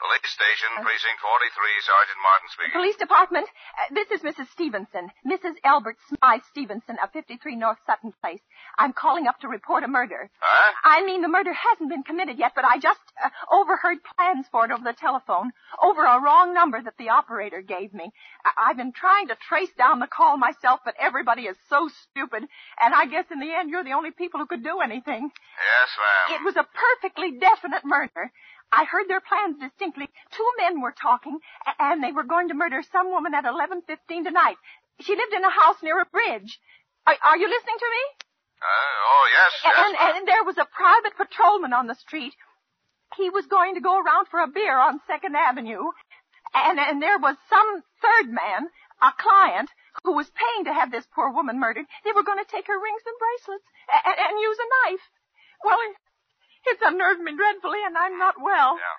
Police 0.07 0.31
station, 0.31 0.71
precinct 0.87 1.19
43, 1.19 1.83
Sergeant 1.83 2.21
Martin 2.23 2.49
speaking. 2.55 2.73
Police 2.79 2.97
department. 2.97 3.47
Uh, 3.75 3.95
this 3.95 4.09
is 4.15 4.21
Mrs. 4.23 4.47
Stevenson. 4.53 5.11
Mrs. 5.27 5.55
Albert 5.65 5.97
Smythe 6.09 6.43
Stevenson 6.51 6.97
of 7.03 7.11
53 7.13 7.57
North 7.57 7.79
Sutton 7.87 8.13
Place. 8.23 8.41
I'm 8.79 8.93
calling 8.93 9.27
up 9.27 9.41
to 9.41 9.49
report 9.49 9.83
a 9.85 9.89
murder. 9.89 10.31
Huh? 10.39 10.73
I 10.85 11.05
mean, 11.05 11.23
the 11.23 11.29
murder 11.29 11.53
hasn't 11.53 11.91
been 11.91 12.03
committed 12.05 12.39
yet, 12.39 12.53
but 12.55 12.65
I 12.65 12.79
just 12.79 13.01
uh, 13.23 13.31
overheard 13.51 13.99
plans 14.17 14.47
for 14.51 14.65
it 14.65 14.71
over 14.71 14.85
the 14.85 14.93
telephone, 14.95 15.51
over 15.83 16.05
a 16.05 16.21
wrong 16.23 16.55
number 16.55 16.81
that 16.81 16.95
the 16.99 17.11
operator 17.11 17.61
gave 17.63 17.93
me. 17.93 18.11
I- 18.45 18.71
I've 18.71 18.77
been 18.77 18.93
trying 18.93 19.29
to 19.29 19.37
trace 19.49 19.73
down 19.77 19.99
the 19.99 20.07
call 20.07 20.37
myself, 20.37 20.81
but 20.85 20.95
everybody 21.01 21.43
is 21.43 21.57
so 21.69 21.89
stupid, 22.11 22.45
and 22.81 22.95
I 22.95 23.07
guess 23.07 23.27
in 23.31 23.41
the 23.41 23.53
end 23.53 23.71
you're 23.71 23.85
the 23.85 23.93
only 23.99 24.11
people 24.13 24.39
who 24.41 24.47
could 24.47 24.63
do 24.63 24.81
anything. 24.81 25.31
Yes, 25.33 25.91
ma'am. 25.99 26.41
It 26.41 26.45
was 26.45 26.57
a 26.57 26.67
perfectly 26.75 27.39
definite 27.39 27.85
murder. 27.85 28.31
I 28.73 28.85
heard 28.85 29.09
their 29.09 29.21
plans 29.21 29.59
distinctly. 29.59 30.09
Two 30.33 30.51
men 30.59 30.81
were 30.81 30.93
talking, 30.93 31.39
and 31.79 32.03
they 32.03 32.13
were 32.13 32.25
going 32.25 32.49
to 32.49 32.55
murder 32.55 32.83
some 32.93 33.11
woman 33.11 33.35
at 33.35 33.45
11.15 33.45 34.25
tonight. 34.25 34.57
She 35.01 35.15
lived 35.15 35.33
in 35.33 35.45
a 35.45 35.51
house 35.51 35.77
near 35.83 36.01
a 36.01 36.07
bridge. 36.07 36.59
Are, 37.07 37.17
are 37.25 37.39
you 37.39 37.49
listening 37.49 37.79
to 37.79 37.91
me? 37.91 38.03
Uh, 38.61 38.97
oh, 39.13 39.25
yes, 39.31 39.53
yes. 39.63 39.75
And, 39.77 39.93
ma'am. 39.93 40.13
and 40.17 40.29
there 40.29 40.45
was 40.45 40.59
a 40.59 40.67
private 40.67 41.17
patrolman 41.17 41.73
on 41.73 41.87
the 41.87 41.95
street. 41.95 42.35
He 43.17 43.31
was 43.31 43.47
going 43.47 43.75
to 43.75 43.81
go 43.81 44.01
around 44.01 44.27
for 44.29 44.41
a 44.41 44.49
beer 44.49 44.77
on 44.77 45.01
Second 45.07 45.37
Avenue. 45.37 45.93
And, 46.55 46.81
and 46.81 47.01
there 47.01 47.19
was 47.19 47.37
some 47.49 47.83
third 48.03 48.33
man, 48.33 48.69
a 49.03 49.13
client, 49.17 49.71
who 50.05 50.17
was 50.17 50.31
paying 50.31 50.65
to 50.65 50.73
have 50.73 50.91
this 50.91 51.07
poor 51.15 51.31
woman 51.31 51.61
murdered. 51.61 51.87
They 52.05 52.13
were 52.13 52.25
going 52.25 52.43
to 52.43 52.51
take 52.51 52.67
her 52.67 52.81
rings 52.81 53.03
and 53.07 53.17
bracelets 53.21 53.69
and, 53.93 54.17
and 54.19 54.41
use 54.41 54.59
a 54.59 54.69
knife. 54.73 55.05
Well, 55.65 55.79
it's 56.67 56.83
unnerved 56.83 57.21
me 57.21 57.35
dreadfully, 57.37 57.81
and 57.87 57.97
I'm 57.97 58.19
not 58.19 58.35
well. 58.41 58.77
Yeah. 58.79 58.97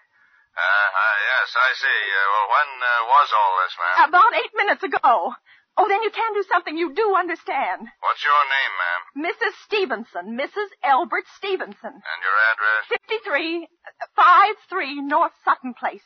Uh, 0.58 0.90
uh, 0.90 1.18
yes, 1.22 1.48
I 1.54 1.70
see. 1.78 2.00
Uh, 2.10 2.26
well, 2.34 2.48
when 2.58 2.70
uh, 2.82 2.90
was 3.14 3.30
all 3.36 3.52
this, 3.62 3.74
ma'am? 3.78 4.10
About 4.10 4.32
eight 4.42 4.54
minutes 4.58 4.84
ago. 4.84 5.34
Oh, 5.78 5.86
then 5.88 6.02
you 6.02 6.10
can 6.10 6.34
do 6.34 6.42
something 6.50 6.74
you 6.76 6.96
do 6.98 7.14
understand. 7.14 7.86
What's 8.02 8.24
your 8.26 8.42
name, 8.50 8.74
ma'am? 8.82 9.02
Mrs. 9.30 9.54
Stevenson, 9.70 10.34
Mrs. 10.34 10.70
Albert 10.82 11.26
Stevenson. 11.38 11.94
And 11.94 12.20
your 12.26 12.38
address? 12.50 12.90
53, 12.90 13.70
uh, 14.18 14.54
53 14.74 15.02
North 15.06 15.34
Sutton 15.46 15.76
Place. 15.78 16.02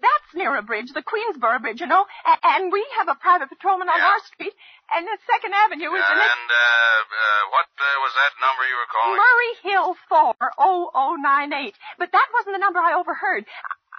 That's 0.00 0.32
near 0.32 0.56
a 0.56 0.64
bridge, 0.64 0.88
the 0.96 1.04
Queensboro 1.04 1.60
Bridge, 1.60 1.84
you 1.84 1.86
know. 1.86 2.06
A- 2.24 2.40
and 2.56 2.72
we 2.72 2.80
have 2.96 3.08
a 3.12 3.20
private 3.20 3.50
patrolman 3.52 3.90
on 3.92 3.98
Yeah. 4.00 4.16
our 4.16 4.20
street, 4.24 4.56
and 4.96 5.04
the 5.04 5.18
Second 5.28 5.52
Avenue 5.52 5.92
is 5.92 6.00
Uh, 6.00 6.08
the 6.08 6.14
next. 6.16 6.32
and 6.40 6.48
uh, 6.48 6.56
uh, 6.56 7.42
what 7.52 7.66
was 8.10 8.18
that 8.18 8.34
number 8.42 8.62
you 8.66 8.74
were 8.74 8.90
calling? 8.90 9.14
Murray 9.22 9.52
Hill 9.62 9.94
40098. 10.10 11.74
But 11.98 12.10
that 12.12 12.26
wasn't 12.34 12.54
the 12.54 12.58
number 12.58 12.80
I 12.80 12.94
overheard. 12.98 13.44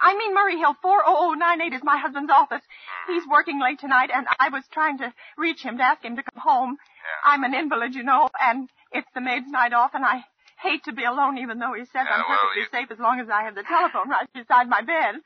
I 0.00 0.16
mean 0.16 0.34
Murray 0.34 0.58
Hill 0.58 0.76
40098 0.82 1.72
is 1.76 1.82
my 1.84 1.96
husband's 1.96 2.30
office. 2.30 2.60
Hmm. 3.06 3.12
He's 3.14 3.24
working 3.30 3.60
late 3.60 3.78
tonight, 3.80 4.10
and 4.12 4.26
I 4.38 4.48
was 4.50 4.64
trying 4.72 4.98
to 4.98 5.12
reach 5.38 5.62
him 5.62 5.78
to 5.78 5.82
ask 5.84 6.04
him 6.04 6.16
to 6.16 6.22
come 6.22 6.42
home. 6.42 6.76
Yeah. 6.76 7.32
I'm 7.32 7.44
an 7.44 7.54
invalid, 7.54 7.94
you 7.94 8.02
know, 8.02 8.28
and 8.40 8.68
it's 8.92 9.08
the 9.14 9.20
maid's 9.20 9.48
night 9.48 9.72
off, 9.72 9.92
and 9.94 10.04
I 10.04 10.24
hate 10.60 10.84
to 10.84 10.92
be 10.92 11.04
alone, 11.04 11.38
even 11.38 11.58
though 11.58 11.72
he 11.74 11.84
says 11.86 12.06
Yeah, 12.06 12.14
I'm 12.14 12.24
well, 12.28 12.38
perfectly 12.38 12.62
you- 12.62 12.68
safe 12.70 12.90
as 12.90 12.98
long 12.98 13.18
as 13.20 13.28
I 13.30 13.42
have 13.44 13.54
the 13.54 13.62
telephone 13.64 14.08
right 14.10 14.28
beside 14.34 14.68
my 14.68 14.82
bed. 14.82 15.16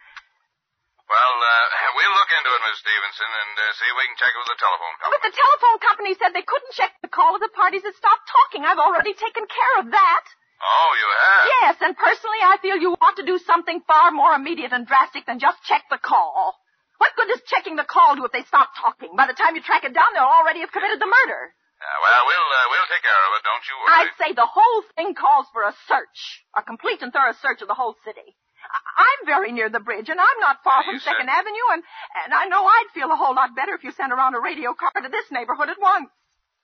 Well, 1.06 1.34
uh, 1.38 1.64
we'll 1.94 2.16
look 2.18 2.30
into 2.34 2.50
it, 2.50 2.60
Miss 2.66 2.78
Stevenson, 2.82 3.30
and 3.30 3.54
uh, 3.54 3.64
see 3.78 3.86
if 3.86 3.94
we 3.94 4.06
can 4.10 4.18
check 4.18 4.32
it 4.34 4.40
with 4.42 4.50
the 4.50 4.58
telephone 4.58 4.94
company. 4.98 5.14
But 5.14 5.22
the 5.30 5.34
telephone 5.38 5.78
company 5.78 6.12
said 6.18 6.34
they 6.34 6.42
couldn't 6.42 6.74
check 6.74 6.98
the 6.98 7.12
call 7.12 7.38
of 7.38 7.42
the 7.42 7.52
parties 7.54 7.86
that 7.86 7.94
stopped 7.94 8.26
talking. 8.26 8.66
I've 8.66 8.82
already 8.82 9.14
taken 9.14 9.46
care 9.46 9.74
of 9.86 9.94
that. 9.94 10.24
Oh, 10.58 10.90
you 10.98 11.08
have? 11.14 11.44
Yes, 11.46 11.74
and 11.84 11.94
personally 11.94 12.42
I 12.42 12.58
feel 12.58 12.80
you 12.80 12.98
ought 12.98 13.14
to 13.22 13.28
do 13.28 13.38
something 13.38 13.86
far 13.86 14.10
more 14.10 14.34
immediate 14.34 14.72
and 14.74 14.82
drastic 14.88 15.30
than 15.30 15.38
just 15.38 15.62
check 15.62 15.86
the 15.94 16.00
call. 16.00 16.58
What 16.98 17.14
good 17.14 17.28
does 17.28 17.44
checking 17.46 17.76
the 17.76 17.84
call 17.86 18.16
do 18.16 18.24
if 18.24 18.32
they 18.32 18.42
stop 18.48 18.72
talking? 18.74 19.12
By 19.14 19.28
the 19.28 19.36
time 19.36 19.54
you 19.54 19.62
track 19.62 19.84
it 19.84 19.92
down, 19.92 20.10
they'll 20.16 20.26
already 20.26 20.64
have 20.64 20.72
committed 20.72 20.98
the 20.98 21.06
murder. 21.06 21.52
Yeah, 21.76 21.96
well, 22.02 22.22
we'll 22.24 22.50
uh, 22.50 22.66
we'll 22.72 22.88
take 22.88 23.04
care 23.04 23.14
of 23.14 23.32
it. 23.36 23.42
Don't 23.44 23.64
you 23.68 23.74
worry. 23.78 23.92
I'd 24.00 24.16
say 24.16 24.30
the 24.32 24.48
whole 24.48 24.80
thing 24.96 25.12
calls 25.12 25.44
for 25.52 25.60
a 25.68 25.76
search, 25.86 26.18
a 26.56 26.64
complete 26.64 27.04
and 27.04 27.12
thorough 27.12 27.36
search 27.44 27.60
of 27.60 27.68
the 27.68 27.76
whole 27.76 27.94
city. 28.00 28.32
I- 28.64 29.04
I'm 29.06 29.20
very 29.26 29.52
near 29.52 29.68
the 29.68 29.80
bridge, 29.80 30.08
and 30.08 30.20
I'm 30.20 30.40
not 30.40 30.62
far 30.64 30.82
from 30.84 30.98
Second 31.00 31.28
Avenue, 31.28 31.68
and, 31.72 31.82
and 32.24 32.30
I 32.34 32.46
know 32.46 32.64
I'd 32.66 32.90
feel 32.94 33.12
a 33.12 33.16
whole 33.18 33.34
lot 33.34 33.54
better 33.54 33.74
if 33.74 33.84
you 33.84 33.92
sent 33.92 34.12
around 34.12 34.34
a 34.34 34.40
radio 34.40 34.74
car 34.74 34.92
to 35.02 35.08
this 35.08 35.28
neighborhood 35.30 35.68
at 35.68 35.80
once. 35.80 36.10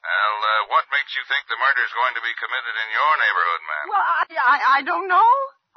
Well, 0.03 0.37
uh, 0.43 0.63
what 0.73 0.91
makes 0.91 1.15
you 1.15 1.23
think 1.31 1.47
the 1.47 1.61
murder's 1.61 1.95
going 1.95 2.15
to 2.19 2.25
be 2.27 2.35
committed 2.35 2.75
in 2.75 2.89
your 2.91 3.13
neighborhood, 3.23 3.63
ma'am? 3.63 3.85
Well, 3.87 4.03
I, 4.03 4.23
I, 4.35 4.57
I 4.77 4.81
don't 4.83 5.07
know. 5.07 5.31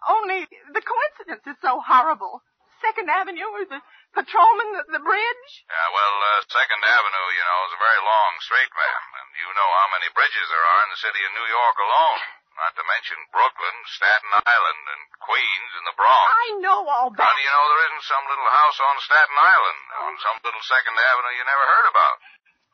Only 0.09 0.49
the 0.73 0.81
coincidence 0.81 1.45
is 1.45 1.57
so 1.61 1.77
horrible. 1.81 2.41
Second 2.81 3.09
Avenue 3.09 3.45
or 3.45 3.65
the 3.69 3.81
patrolman, 4.17 4.69
the, 4.77 4.97
the 4.97 5.03
bridge. 5.05 5.51
Yeah, 5.69 5.87
well, 5.93 6.15
uh, 6.21 6.41
Second 6.49 6.81
Avenue, 6.85 7.27
you 7.37 7.43
know, 7.45 7.59
is 7.69 7.73
a 7.77 7.81
very 7.85 8.01
long 8.01 8.33
street, 8.45 8.69
ma'am, 8.73 9.03
and 9.21 9.27
you 9.41 9.49
know 9.53 9.69
how 9.77 9.87
many 9.93 10.09
bridges 10.13 10.45
there 10.49 10.65
are 10.73 10.81
in 10.85 10.91
the 10.93 11.01
city 11.05 11.21
of 11.25 11.31
New 11.37 11.47
York 11.49 11.77
alone. 11.81 12.21
Not 12.55 12.71
to 12.79 12.83
mention 12.87 13.19
Brooklyn, 13.35 13.77
Staten 13.99 14.31
Island, 14.47 14.83
and 14.87 15.01
Queens, 15.19 15.71
and 15.75 15.85
the 15.91 15.95
Bronx. 15.99 16.27
I 16.31 16.47
know 16.63 16.87
all 16.87 17.11
that. 17.11 17.19
How 17.19 17.35
do 17.35 17.43
you 17.43 17.51
know 17.51 17.65
there 17.67 17.83
isn't 17.91 18.07
some 18.07 18.25
little 18.31 18.47
house 18.47 18.79
on 18.79 18.95
Staten 19.03 19.37
Island, 19.37 19.81
on 20.07 20.13
some 20.23 20.37
little 20.39 20.63
Second 20.63 20.95
Avenue 20.95 21.35
you 21.35 21.43
never 21.43 21.65
heard 21.67 21.87
about? 21.91 22.15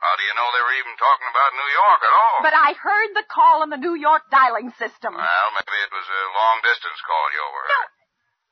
How 0.05 0.13
do 0.17 0.23
you 0.25 0.33
know 0.37 0.49
they 0.53 0.65
were 0.65 0.77
even 0.81 0.97
talking 0.97 1.29
about 1.29 1.53
New 1.57 1.71
York 1.77 2.01
at 2.01 2.13
all? 2.13 2.37
But 2.45 2.57
I 2.57 2.73
heard 2.77 3.11
the 3.17 3.25
call 3.25 3.61
on 3.65 3.69
the 3.73 3.81
New 3.81 3.97
York 3.97 4.29
dialing 4.29 4.69
system. 4.77 5.13
Well, 5.17 5.49
maybe 5.57 5.77
it 5.81 5.93
was 5.93 6.07
a 6.09 6.23
long 6.37 6.57
distance 6.61 7.01
call 7.05 7.25
you 7.33 7.41
overheard. 7.41 7.91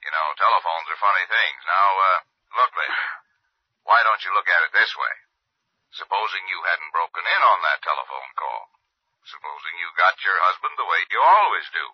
You 0.02 0.12
know, 0.14 0.26
telephones 0.38 0.88
are 0.94 1.02
funny 1.02 1.26
things. 1.30 1.62
Now, 1.66 1.90
uh, 1.90 2.18
look, 2.58 2.74
lady. 2.74 3.02
Why 3.86 4.02
don't 4.06 4.22
you 4.22 4.34
look 4.34 4.46
at 4.50 4.66
it 4.70 4.74
this 4.78 4.94
way? 4.94 5.14
Supposing 5.94 6.46
you 6.50 6.62
hadn't 6.70 6.94
broken 6.94 7.26
in 7.26 7.42
on 7.42 7.60
that 7.66 7.82
telephone 7.82 8.30
call. 8.38 8.62
Supposing 9.28 9.76
you 9.80 9.90
got 10.00 10.16
your 10.24 10.38
husband 10.48 10.74
the 10.80 10.88
way 10.88 11.00
you 11.12 11.20
always 11.22 11.68
do. 11.76 11.86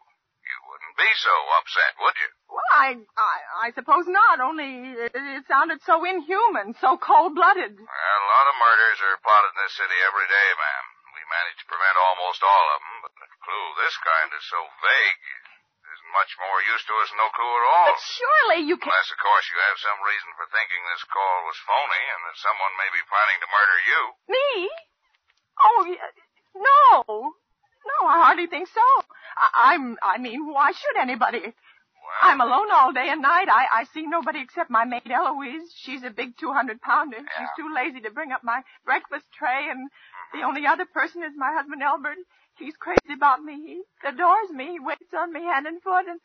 You 0.46 0.58
wouldn't 0.70 0.96
be 0.96 1.10
so 1.26 1.36
upset, 1.58 1.94
would 2.06 2.18
you? 2.22 2.30
Well, 2.54 2.70
I, 2.70 2.90
I, 3.18 3.36
I 3.66 3.68
suppose 3.74 4.06
not. 4.06 4.38
Only 4.38 4.94
it, 4.94 5.12
it 5.18 5.44
sounded 5.50 5.82
so 5.82 6.06
inhuman, 6.06 6.78
so 6.78 7.02
cold-blooded. 7.02 7.74
Well, 7.82 8.22
a 8.22 8.30
lot 8.30 8.50
of 8.54 8.56
murders 8.62 9.00
are 9.10 9.18
plotted 9.26 9.52
in 9.58 9.60
this 9.66 9.74
city 9.74 9.98
every 10.06 10.28
day, 10.30 10.50
ma'am. 10.54 10.86
We 11.18 11.24
manage 11.26 11.58
to 11.66 11.68
prevent 11.68 11.98
almost 11.98 12.46
all 12.46 12.68
of 12.78 12.80
them, 12.86 12.98
but 13.10 13.14
the 13.18 13.28
clue 13.42 13.68
this 13.82 13.98
kind 14.06 14.30
is 14.38 14.46
so 14.46 14.62
vague. 14.86 15.26
Isn't 15.86 16.14
much 16.14 16.34
more 16.38 16.60
use 16.70 16.84
to 16.86 16.94
us 17.02 17.10
than 17.10 17.18
no 17.26 17.30
clue 17.34 17.50
at 17.50 17.66
all. 17.66 17.90
But 17.90 18.06
surely 18.06 18.60
you 18.70 18.78
can. 18.78 18.94
Unless, 18.94 19.18
of 19.18 19.22
course, 19.22 19.46
you 19.50 19.58
have 19.66 19.78
some 19.82 20.00
reason 20.06 20.30
for 20.38 20.46
thinking 20.54 20.82
this 20.94 21.06
call 21.10 21.38
was 21.50 21.58
phony 21.66 22.04
and 22.06 22.22
that 22.30 22.38
someone 22.38 22.74
may 22.78 22.90
be 22.94 23.02
planning 23.10 23.40
to 23.42 23.50
murder 23.50 23.78
you. 23.82 24.02
Me? 24.30 24.48
Oh, 25.58 25.80
no. 26.56 27.34
No, 27.86 28.08
I 28.08 28.24
hardly 28.26 28.48
think 28.48 28.68
so. 28.68 28.82
I, 29.38 29.74
I'm, 29.74 29.98
I 30.02 30.18
mean, 30.18 30.52
why 30.52 30.72
should 30.72 30.98
anybody? 31.00 31.54
I'm 32.22 32.40
alone 32.40 32.72
all 32.72 32.94
day 32.94 33.10
and 33.10 33.22
night. 33.22 33.48
I, 33.50 33.82
I 33.82 33.84
see 33.94 34.06
nobody 34.08 34.40
except 34.40 34.70
my 34.70 34.86
maid 34.86 35.10
Eloise. 35.10 35.74
She's 35.76 36.04
a 36.04 36.10
big 36.10 36.38
200 36.38 36.82
pounder. 36.82 37.18
She's 37.18 37.50
too 37.58 37.74
lazy 37.74 38.02
to 38.02 38.12
bring 38.12 38.32
up 38.32 38.44
my 38.44 38.62
breakfast 38.86 39.26
tray 39.38 39.68
and 39.70 39.90
the 40.32 40.40
mm-hmm. 40.40 40.48
only 40.48 40.66
other 40.68 40.86
person 40.86 41.24
is 41.24 41.34
my 41.36 41.52
husband 41.54 41.84
Albert. 41.84 42.18
He's 42.58 42.76
crazy 42.78 43.14
about 43.14 43.44
me. 43.44 43.54
He 43.54 44.08
adores 44.08 44.50
me. 44.52 44.74
He 44.74 44.80
waits 44.80 45.14
on 45.18 45.34
me 45.34 45.44
hand 45.44 45.68
and 45.68 45.82
foot 45.82 46.08
and 46.08 46.20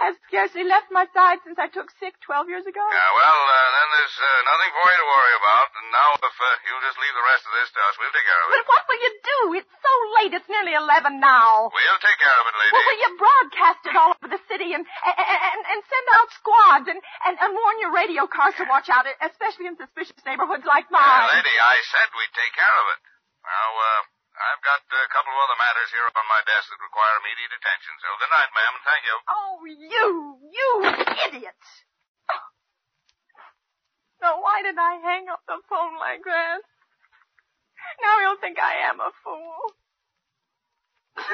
has 0.00 0.16
scarcely 0.26 0.64
left 0.64 0.88
my 0.90 1.04
side 1.14 1.38
since 1.44 1.60
I 1.60 1.68
took 1.70 1.92
sick 2.00 2.16
12 2.24 2.48
years 2.50 2.66
ago. 2.66 2.80
Yeah, 2.80 3.10
well, 3.14 3.40
uh, 3.44 3.68
then 3.76 3.88
there's 4.00 4.16
uh, 4.16 4.28
nothing 4.48 4.70
for 4.74 4.86
you 4.90 4.98
to 4.98 5.08
worry 5.08 5.34
about. 5.38 5.66
And 5.76 5.86
now, 5.92 6.08
if 6.18 6.36
uh, 6.40 6.46
you'll 6.66 6.84
just 6.86 6.98
leave 6.98 7.14
the 7.14 7.26
rest 7.30 7.44
of 7.46 7.52
this 7.54 7.68
to 7.74 7.80
us, 7.84 7.92
we'll 8.00 8.14
take 8.16 8.26
care 8.26 8.40
of 8.40 8.46
it. 8.50 8.54
But 8.58 8.66
what 8.70 8.82
will 8.88 9.00
you 9.04 9.12
do? 9.20 9.38
It's 9.60 9.74
so 9.76 9.94
late. 10.18 10.32
It's 10.34 10.48
nearly 10.50 10.74
11 10.74 11.20
now. 11.20 11.68
We'll 11.70 12.02
take 12.02 12.18
care 12.18 12.38
of 12.40 12.44
it, 12.48 12.54
lady. 12.58 12.72
Well, 12.74 12.86
will 12.88 13.00
you 13.04 13.10
broadcast 13.20 13.80
it 13.86 13.94
all 13.94 14.10
over 14.16 14.28
the 14.32 14.42
city 14.50 14.72
and 14.74 14.82
and, 14.82 15.16
and, 15.20 15.60
and 15.68 15.80
send 15.84 16.06
out 16.18 16.28
squads 16.34 16.86
and, 16.90 17.00
and, 17.28 17.34
and 17.38 17.50
warn 17.54 17.76
your 17.84 17.92
radio 17.92 18.24
cars 18.26 18.56
to 18.58 18.64
watch 18.66 18.88
out, 18.90 19.04
especially 19.22 19.68
in 19.70 19.76
suspicious 19.78 20.18
neighborhoods 20.24 20.64
like 20.66 20.88
Yeah, 20.90 20.98
mine? 20.98 21.38
lady, 21.38 21.54
I 21.60 21.76
said 21.92 22.08
we'd 22.16 22.34
take 22.34 22.54
care 22.56 22.76
of 22.82 22.86
it. 22.96 23.00
Now, 23.44 23.68
uh, 23.76 24.00
I've 24.40 24.64
got 24.64 24.80
a 24.80 25.10
couple 25.12 25.36
of 25.36 25.40
other 25.44 25.58
matters 25.60 25.92
here 25.92 26.08
on 26.08 26.24
my 26.24 26.40
desk 26.48 26.72
that 26.72 26.80
require 26.80 27.14
immediate 27.20 27.52
attention. 27.60 27.92
So 28.00 28.08
good 28.16 28.32
night, 28.32 28.48
ma'am, 28.56 28.74
thank 28.88 29.02
you. 29.04 29.16
Oh, 29.28 29.60
you, 29.68 30.08
you 30.48 30.70
idiot! 31.28 31.60
Now, 34.20 34.36
why 34.36 34.60
did 34.60 34.76
I 34.76 35.00
hang 35.00 35.32
up 35.32 35.40
the 35.48 35.56
phone 35.64 35.96
like 35.96 36.20
that? 36.28 36.60
Now 38.04 38.20
he'll 38.20 38.36
think 38.36 38.60
I 38.60 38.88
am 38.88 39.00
a 39.00 39.12
fool. 39.24 39.60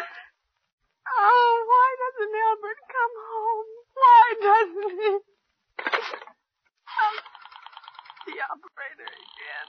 Oh, 1.06 1.52
why 1.70 1.88
doesn't 2.02 2.34
Albert 2.34 2.80
come 2.90 3.14
home? 3.30 3.70
Why 3.94 4.24
doesn't 4.42 4.90
he? 4.98 5.12
Oh, 6.98 7.16
the 8.26 8.36
operator 8.42 9.06
again. 9.06 9.68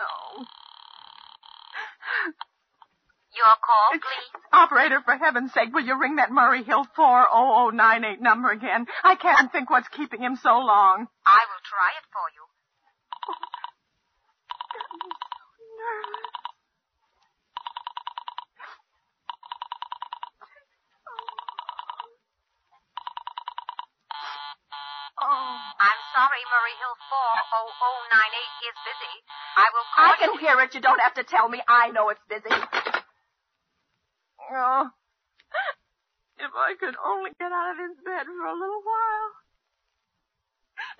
Oh. 0.00 0.44
Your 3.36 3.54
call, 3.60 3.90
please. 3.92 4.32
Operator, 4.52 5.00
for 5.04 5.16
heaven's 5.16 5.52
sake, 5.52 5.72
will 5.72 5.84
you 5.84 6.00
ring 6.00 6.16
that 6.16 6.30
Murray 6.30 6.62
Hill 6.64 6.86
40098 6.96 8.20
number 8.22 8.50
again? 8.50 8.86
I 9.04 9.14
can't 9.16 9.52
think 9.52 9.68
what's 9.68 9.88
keeping 9.88 10.22
him 10.22 10.36
so 10.42 10.58
long. 10.58 11.06
I 11.26 11.44
will 11.44 11.62
try 11.64 11.90
it 12.00 12.06
for 12.12 12.30
you. 12.32 12.42
Oh. 25.18 25.56
I'm 25.80 26.00
sorry, 26.36 26.44
Murray 26.52 26.76
Hill 26.76 26.96
40098 28.12 28.68
is 28.68 28.76
busy. 28.84 29.14
I 29.56 29.66
will 29.72 29.88
call 29.96 30.04
I 30.04 30.12
you. 30.12 30.20
can 30.20 30.32
hear 30.44 30.60
it. 30.60 30.74
You 30.76 30.84
don't 30.84 31.00
have 31.00 31.16
to 31.16 31.24
tell 31.24 31.48
me. 31.48 31.64
I 31.64 31.88
know 31.96 32.12
it's 32.12 32.20
busy. 32.28 32.52
Oh. 34.52 34.92
If 36.36 36.52
I 36.52 36.76
could 36.76 36.92
only 37.00 37.32
get 37.40 37.48
out 37.48 37.72
of 37.72 37.76
this 37.80 37.96
bed 38.04 38.28
for 38.28 38.44
a 38.44 38.52
little 38.52 38.84
while. 38.84 39.30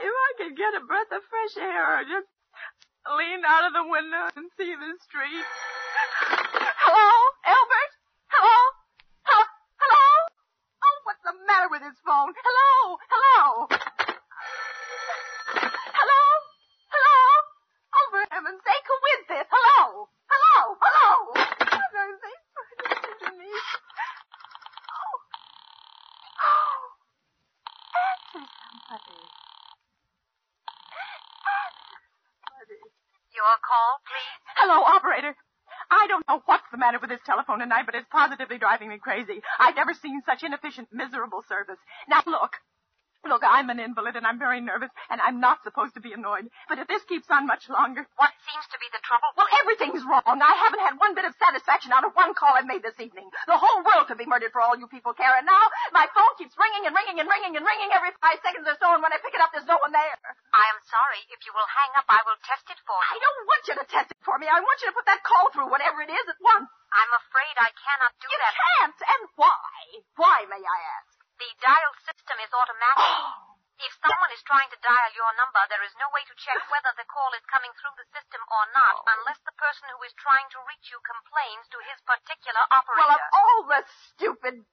If 0.01 0.09
I 0.09 0.31
could 0.41 0.57
get 0.57 0.73
a 0.73 0.81
breath 0.89 1.13
of 1.13 1.21
fresh 1.29 1.61
air 1.61 2.01
or 2.01 2.05
just 2.09 2.29
lean 3.13 3.45
out 3.45 3.69
of 3.69 3.77
the 3.77 3.85
window 3.85 4.33
and 4.41 4.49
see 4.57 4.73
the 4.73 4.93
street. 5.05 5.45
Hello? 6.81 7.13
Albert? 7.45 7.93
Hello? 8.33 8.57
Hello? 9.29 9.45
Hello? 9.85 10.09
Oh, 10.81 10.97
what's 11.05 11.21
the 11.29 11.37
matter 11.45 11.69
with 11.69 11.85
his 11.85 12.01
phone? 12.01 12.33
Hello? 12.33 12.97
Hello? 13.05 13.69
Hello? 15.57 16.23
Hello? 16.89 17.19
Oh, 17.97 18.07
for 18.11 18.23
heaven's 18.33 18.63
sake, 18.65 18.87
who 18.89 18.97
is 19.17 19.23
this? 19.29 19.47
Hello? 19.53 20.09
Hello? 20.29 20.57
Hello? 20.81 21.09
For 21.37 21.85
heaven's 21.93 22.21
sake, 22.25 22.43
listen 22.57 23.13
to 23.23 23.31
me. 23.37 23.51
Oh. 24.93 25.17
Oh. 26.37 26.79
Answer 27.97 28.45
somebody. 28.45 29.21
Answer 30.97 32.03
somebody. 32.45 32.81
Your 33.33 33.55
call, 33.65 34.01
please. 34.05 34.41
Hello, 34.67 34.83
operator. 34.83 35.31
I 35.93 36.09
don't 36.09 36.27
know 36.27 36.43
what's 36.47 36.67
the 36.73 36.77
matter 36.77 36.99
with 36.99 37.09
this 37.09 37.21
telephone 37.25 37.61
tonight, 37.61 37.87
but 37.87 37.95
it's 37.95 38.09
positively 38.11 38.59
driving 38.59 38.89
me 38.89 38.99
crazy. 38.99 39.41
I've 39.61 39.77
never 39.77 39.95
seen 39.95 40.23
such 40.27 40.43
inefficient, 40.43 40.89
miserable 40.91 41.45
service. 41.49 41.79
Now 42.09 42.25
look. 42.27 42.51
Look, 43.27 43.43
I'm 43.43 43.69
an 43.75 43.83
invalid 43.83 44.15
and 44.15 44.23
I'm 44.27 44.39
very 44.39 44.63
nervous 44.63 44.91
and 45.11 45.19
I'm 45.21 45.43
not 45.43 45.59
supposed 45.67 45.95
to 45.99 46.01
be 46.01 46.15
annoyed. 46.15 46.47
But 46.71 46.79
if 46.79 46.87
this 46.87 47.03
keeps 47.11 47.27
on 47.29 47.47
much 47.47 47.67
longer, 47.69 48.07
What 48.17 48.31
seems 48.47 48.67
to 48.71 48.79
be 48.79 48.87
the 48.95 49.03
trouble? 49.03 49.27
well, 49.35 49.51
everything's 49.63 50.07
wrong. 50.07 50.23
I 50.39 50.55
haven't 50.63 50.81
had 50.81 50.95
one 51.03 51.13
bit 51.19 51.27
of 51.27 51.35
satisfaction 51.43 51.91
out 51.91 52.07
of 52.07 52.15
one 52.15 52.33
call 52.39 52.55
I've 52.55 52.71
made 52.71 52.87
this 52.87 52.97
evening. 53.03 53.27
The 53.51 53.59
whole 53.59 53.83
world 53.83 54.07
could 54.07 54.17
be 54.23 54.31
murdered 54.31 54.55
for 54.55 54.63
all 54.63 54.79
you 54.79 54.87
people 54.87 55.11
care. 55.13 55.35
And 55.35 55.45
now 55.45 55.65
my 55.91 56.07
phone 56.15 56.33
keeps 56.39 56.55
ringing 56.55 56.87
and 56.87 56.95
ringing 56.95 57.19
and 57.19 57.27
ringing 57.29 57.59
and 57.59 57.67
ringing 57.67 57.91
every 57.91 58.15
five 58.23 58.39
seconds 58.47 58.65
or 58.71 58.79
so. 58.79 58.95
And 58.95 59.03
when 59.03 59.11
I 59.11 59.19
pick 59.19 59.35
it 59.35 59.43
up, 59.43 59.51
there's 59.51 59.67
no 59.67 59.77
one 59.83 59.91
there. 59.91 60.17
I 60.55 60.65
am 60.71 60.79
sorry. 60.87 61.21
If 61.35 61.43
you 61.43 61.51
will 61.51 61.67
hang 61.67 61.93
up, 61.99 62.07
I 62.07 62.23
will 62.23 62.39
test 62.47 62.71
it 62.71 62.79
for 62.87 62.95
you. 62.95 63.11
I 63.11 63.17
don't 63.19 63.43
want 63.51 63.63
you 63.67 63.75
to 63.83 63.87
test 63.91 64.09
it 64.15 64.21
for 64.23 64.39
me. 64.39 64.47
I 64.47 64.63
want 64.63 64.79
you 64.85 64.89
to 64.89 64.97
put 64.97 65.07
that 65.11 65.27
call 65.27 65.51
through, 65.51 65.69
whatever 65.75 65.99
it 66.07 66.13
is, 66.15 66.27
at 66.31 66.39
once. 66.39 66.71
I'm 66.95 67.13
afraid 67.19 67.55
I 67.59 67.75
cannot 67.75 68.15
do 68.23 68.31
You 68.31 68.39
that. 68.39 68.55
can't. 68.55 68.99
And 69.03 69.23
why? 69.35 69.67
Why, 70.15 70.39
may 70.47 70.63
I 70.63 70.79
ask? 71.03 71.16
The 71.37 71.51
dial 71.61 71.93
system 72.05 72.37
is 72.41 72.53
automatic. 72.53 73.13
If 73.77 73.93
someone 74.01 74.33
is 74.33 74.41
trying 74.49 74.73
to 74.73 74.81
dial 74.81 75.13
your 75.13 75.29
number, 75.37 75.61
there 75.69 75.85
is 75.85 75.93
no 76.01 76.09
way 76.09 76.25
to 76.25 76.35
check 76.41 76.57
whether 76.73 76.97
the 76.97 77.05
call 77.13 77.29
is 77.37 77.45
coming 77.45 77.69
through 77.77 77.93
the 78.01 78.09
system 78.09 78.41
or 78.49 78.65
not 78.73 79.05
oh. 79.05 79.13
unless 79.21 79.37
the 79.45 79.53
person 79.61 79.85
who 79.93 80.01
is 80.09 80.17
trying 80.17 80.49
to 80.57 80.65
reach 80.65 80.89
you 80.89 80.97
complains 81.05 81.69
to 81.69 81.79
his 81.85 82.01
particular 82.09 82.65
operator. 82.73 83.05
Well, 83.05 83.21
of 83.21 83.37
all 83.37 83.59
the 83.69 83.81
stupid. 84.09 84.65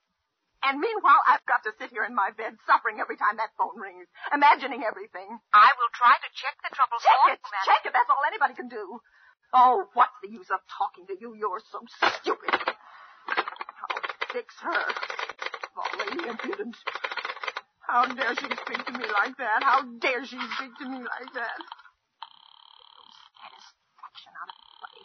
And 0.64 0.80
meanwhile, 0.80 1.20
I've 1.28 1.44
got 1.44 1.60
to 1.68 1.76
sit 1.76 1.92
here 1.92 2.08
in 2.08 2.16
my 2.16 2.32
bed 2.32 2.56
suffering 2.64 2.96
every 2.96 3.20
time 3.20 3.36
that 3.36 3.52
phone 3.60 3.76
rings, 3.76 4.08
imagining 4.32 4.80
everything. 4.80 5.36
I 5.52 5.68
will 5.76 5.92
try 5.92 6.16
to 6.16 6.28
check 6.32 6.56
the 6.64 6.72
trouble 6.72 6.96
Check 6.96 7.12
for 7.12 7.36
it, 7.36 7.44
you, 7.44 7.60
check 7.68 7.84
it. 7.84 7.92
That's 7.92 8.08
all 8.08 8.24
anybody 8.24 8.56
can 8.56 8.72
do. 8.72 9.04
Oh, 9.52 9.84
what's 9.92 10.16
the 10.24 10.32
use 10.32 10.48
of 10.48 10.64
talking 10.72 11.04
to 11.12 11.14
you? 11.20 11.36
You're 11.36 11.60
so 11.68 11.84
stupid. 12.24 12.56
I'll 12.56 14.00
fix 14.32 14.56
her. 14.64 15.13
Folly, 15.74 16.28
impudent. 16.28 16.76
How 17.86 18.06
dare 18.06 18.34
she 18.34 18.46
speak 18.46 18.84
to 18.86 18.92
me 18.92 19.04
like 19.12 19.36
that? 19.38 19.62
How 19.62 19.82
dare 20.00 20.24
she 20.24 20.38
speak 20.56 20.76
to 20.80 20.88
me 20.88 20.98
like 20.98 21.32
that? 21.34 21.58
No 21.58 23.02
satisfaction 23.34 24.32
out 24.40 24.48
of 24.48 24.56
play. 24.80 25.02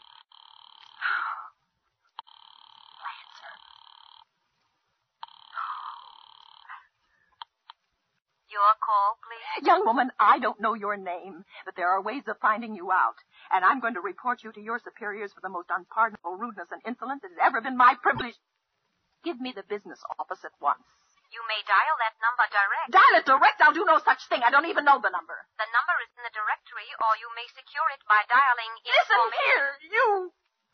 Lancer. 3.02 3.54
Your 8.54 8.74
call, 8.82 9.18
please. 9.26 9.66
Young 9.68 9.86
woman, 9.86 10.10
I 10.20 10.40
don't 10.40 10.60
know 10.62 10.74
your 10.74 10.98
name, 10.98 11.44
but 11.66 11.76
there 11.76 11.90
are 11.90 12.02
ways 12.02 12.24
of 12.28 12.38
finding 12.42 12.76
you 12.76 12.92
out. 12.92 13.16
And 13.52 13.64
I'm 13.66 13.80
going 13.80 13.96
to 13.96 14.02
report 14.02 14.44
you 14.44 14.52
to 14.54 14.62
your 14.62 14.80
superiors 14.84 15.32
for 15.34 15.42
the 15.42 15.50
most 15.50 15.68
unpardonable 15.70 16.36
rudeness 16.38 16.68
and 16.72 16.82
insolence 16.88 17.22
that 17.24 17.32
has 17.32 17.40
ever 17.44 17.62
been 17.62 17.78
my 17.78 17.96
privilege. 18.02 18.36
Give 19.24 19.40
me 19.40 19.52
the 19.52 19.64
business 19.68 20.00
office 20.18 20.44
at 20.48 20.56
once. 20.64 20.84
You 21.30 21.44
may 21.46 21.62
dial 21.68 21.96
that 22.02 22.16
number 22.24 22.46
direct. 22.50 22.90
Dial 22.90 23.16
it 23.22 23.26
direct. 23.28 23.62
I'll 23.62 23.76
do 23.76 23.86
no 23.86 24.00
such 24.02 24.26
thing. 24.32 24.42
I 24.42 24.50
don't 24.50 24.66
even 24.66 24.82
know 24.88 24.98
the 24.98 25.14
number. 25.14 25.38
The 25.62 25.70
number 25.70 25.96
is 26.02 26.10
in 26.18 26.24
the 26.26 26.34
directory, 26.34 26.90
or 27.06 27.12
you 27.22 27.30
may 27.38 27.46
secure 27.54 27.86
it 27.94 28.02
by 28.10 28.18
dialing 28.26 28.72
Listen 28.82 29.20
information. 29.30 29.38
here, 29.46 29.70
you. 29.94 30.08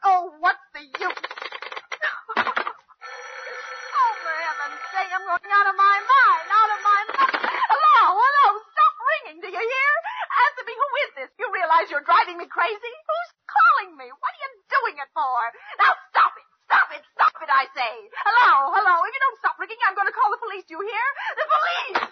Oh, 0.08 0.32
what's 0.40 0.64
the 0.72 0.86
use? 0.86 1.20
oh, 2.40 4.12
for 4.24 4.36
heaven's 4.46 4.84
sake, 4.96 5.12
I'm 5.12 5.26
going 5.28 5.52
out 5.52 5.68
of 5.74 5.76
my 5.76 5.98
mind, 6.06 6.46
out 6.54 6.72
of 6.72 6.82
my 6.86 7.02
mind. 7.20 7.34
Hello, 7.44 8.16
hello, 8.16 8.46
stop 8.72 8.94
ringing, 8.96 9.38
do 9.44 9.50
you 9.52 9.60
hear? 9.60 9.92
Answer 10.40 10.64
me, 10.70 10.74
who 10.78 10.88
is 11.04 11.12
this? 11.20 11.30
You 11.36 11.48
realize 11.52 11.90
you're 11.92 12.06
driving 12.06 12.38
me 12.40 12.48
crazy? 12.48 12.94
Who's 13.10 13.32
calling 13.50 13.98
me? 14.00 14.08
What 14.08 14.32
are 14.32 14.40
you 14.40 14.52
doing 14.72 14.96
it 15.04 15.10
for? 15.12 15.36
Now 15.84 15.92
stop 16.14 16.32
it, 16.38 16.48
stop 16.70 16.88
it, 16.96 17.04
stop 17.18 17.36
it, 17.44 17.45
I 17.56 17.72
say. 17.72 17.94
Hello, 18.12 18.68
hello, 18.76 18.94
if 19.08 19.12
you 19.16 19.22
don't 19.24 19.40
stop 19.40 19.56
ringing, 19.56 19.80
I'm 19.88 19.96
going 19.96 20.12
to 20.12 20.16
call 20.16 20.28
the 20.28 20.44
police, 20.44 20.68
do 20.68 20.76
you 20.76 20.84
hear? 20.84 21.08
The 21.40 21.48
police! 21.56 22.04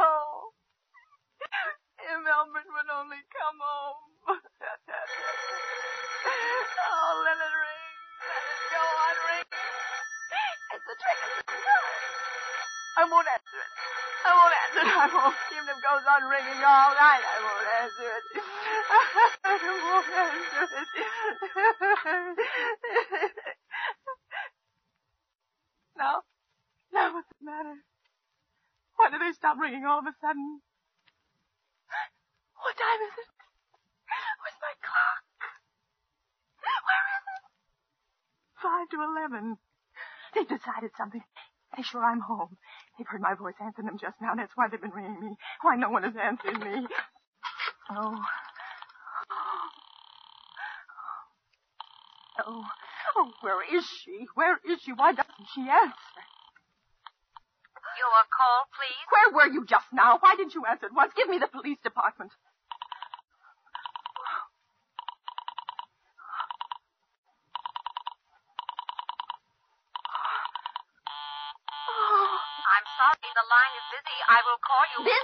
oh. 0.00 0.52
If 2.02 2.18
Albert 2.28 2.66
would 2.66 2.90
only 2.98 3.22
come 3.30 3.58
home. 3.62 4.10
oh, 6.82 7.12
let 7.24 7.38
it 7.38 7.54
ring. 7.56 7.94
Let 8.20 8.42
it 8.42 8.58
go 8.74 8.82
on 8.82 9.16
ringing. 9.22 9.46
It's 10.76 10.82
a 10.92 10.96
trick. 10.98 11.18
Trick. 11.46 11.86
I 12.98 13.08
won't 13.08 13.24
answer 13.24 13.56
it. 13.56 13.72
I 14.26 14.30
won't 14.36 14.52
answer 14.52 14.82
it. 14.84 14.92
I 14.92 15.08
won't. 15.14 15.36
Even 15.56 15.64
if 15.64 15.78
it 15.78 15.80
goes 15.80 16.04
on 16.04 16.22
ringing 16.28 16.60
all 16.60 16.92
night, 16.92 17.24
I 17.24 17.38
won't 17.40 17.68
answer 17.80 18.08
it. 18.12 18.24
I 19.48 19.54
won't 19.56 20.12
answer 20.12 20.68
it. 20.68 20.91
now, 25.98 26.22
now 26.92 27.14
what's 27.14 27.28
the 27.40 27.44
matter? 27.44 27.74
Why 28.96 29.10
do 29.10 29.18
they 29.18 29.32
stop 29.32 29.58
ringing 29.58 29.84
all 29.84 29.98
of 29.98 30.06
a 30.06 30.14
sudden? 30.20 30.60
What 32.62 32.78
time 32.78 33.02
is 33.10 33.18
it? 33.18 33.26
Where's 34.38 34.60
my 34.62 34.74
clock? 34.86 35.26
Where 36.62 37.06
is 37.18 37.26
it? 37.26 37.42
Five 38.62 38.86
to 38.94 39.02
eleven. 39.02 39.58
They've 40.34 40.48
decided 40.48 40.92
something. 40.96 41.22
They're 41.74 41.84
sure 41.84 42.04
I'm 42.04 42.20
home. 42.20 42.56
They've 42.96 43.08
heard 43.08 43.20
my 43.20 43.34
voice 43.34 43.56
answering 43.60 43.86
them 43.86 43.98
just 43.98 44.20
now. 44.20 44.36
That's 44.36 44.52
why 44.54 44.68
they've 44.68 44.80
been 44.80 44.92
ringing 44.92 45.18
me. 45.18 45.36
Why 45.62 45.74
no 45.76 45.90
one 45.90 46.04
has 46.04 46.14
answered 46.14 46.60
me. 46.60 46.86
Oh. 47.90 48.22
Oh. 52.46 52.64
Oh, 53.16 53.30
where 53.42 53.62
is 53.76 53.84
she? 53.84 54.26
Where 54.34 54.58
is 54.64 54.80
she? 54.82 54.92
Why 54.92 55.12
doesn't 55.12 55.46
she 55.54 55.60
answer? 55.62 56.22
Your 57.98 58.24
call, 58.32 58.66
please. 58.72 59.04
Where 59.12 59.28
were 59.36 59.52
you 59.52 59.66
just 59.66 59.86
now? 59.92 60.16
Why 60.18 60.34
didn't 60.34 60.54
you 60.54 60.64
answer 60.64 60.86
at 60.86 60.94
once? 60.94 61.12
Give 61.14 61.28
me 61.28 61.38
the 61.38 61.46
police 61.46 61.78
department. 61.84 62.32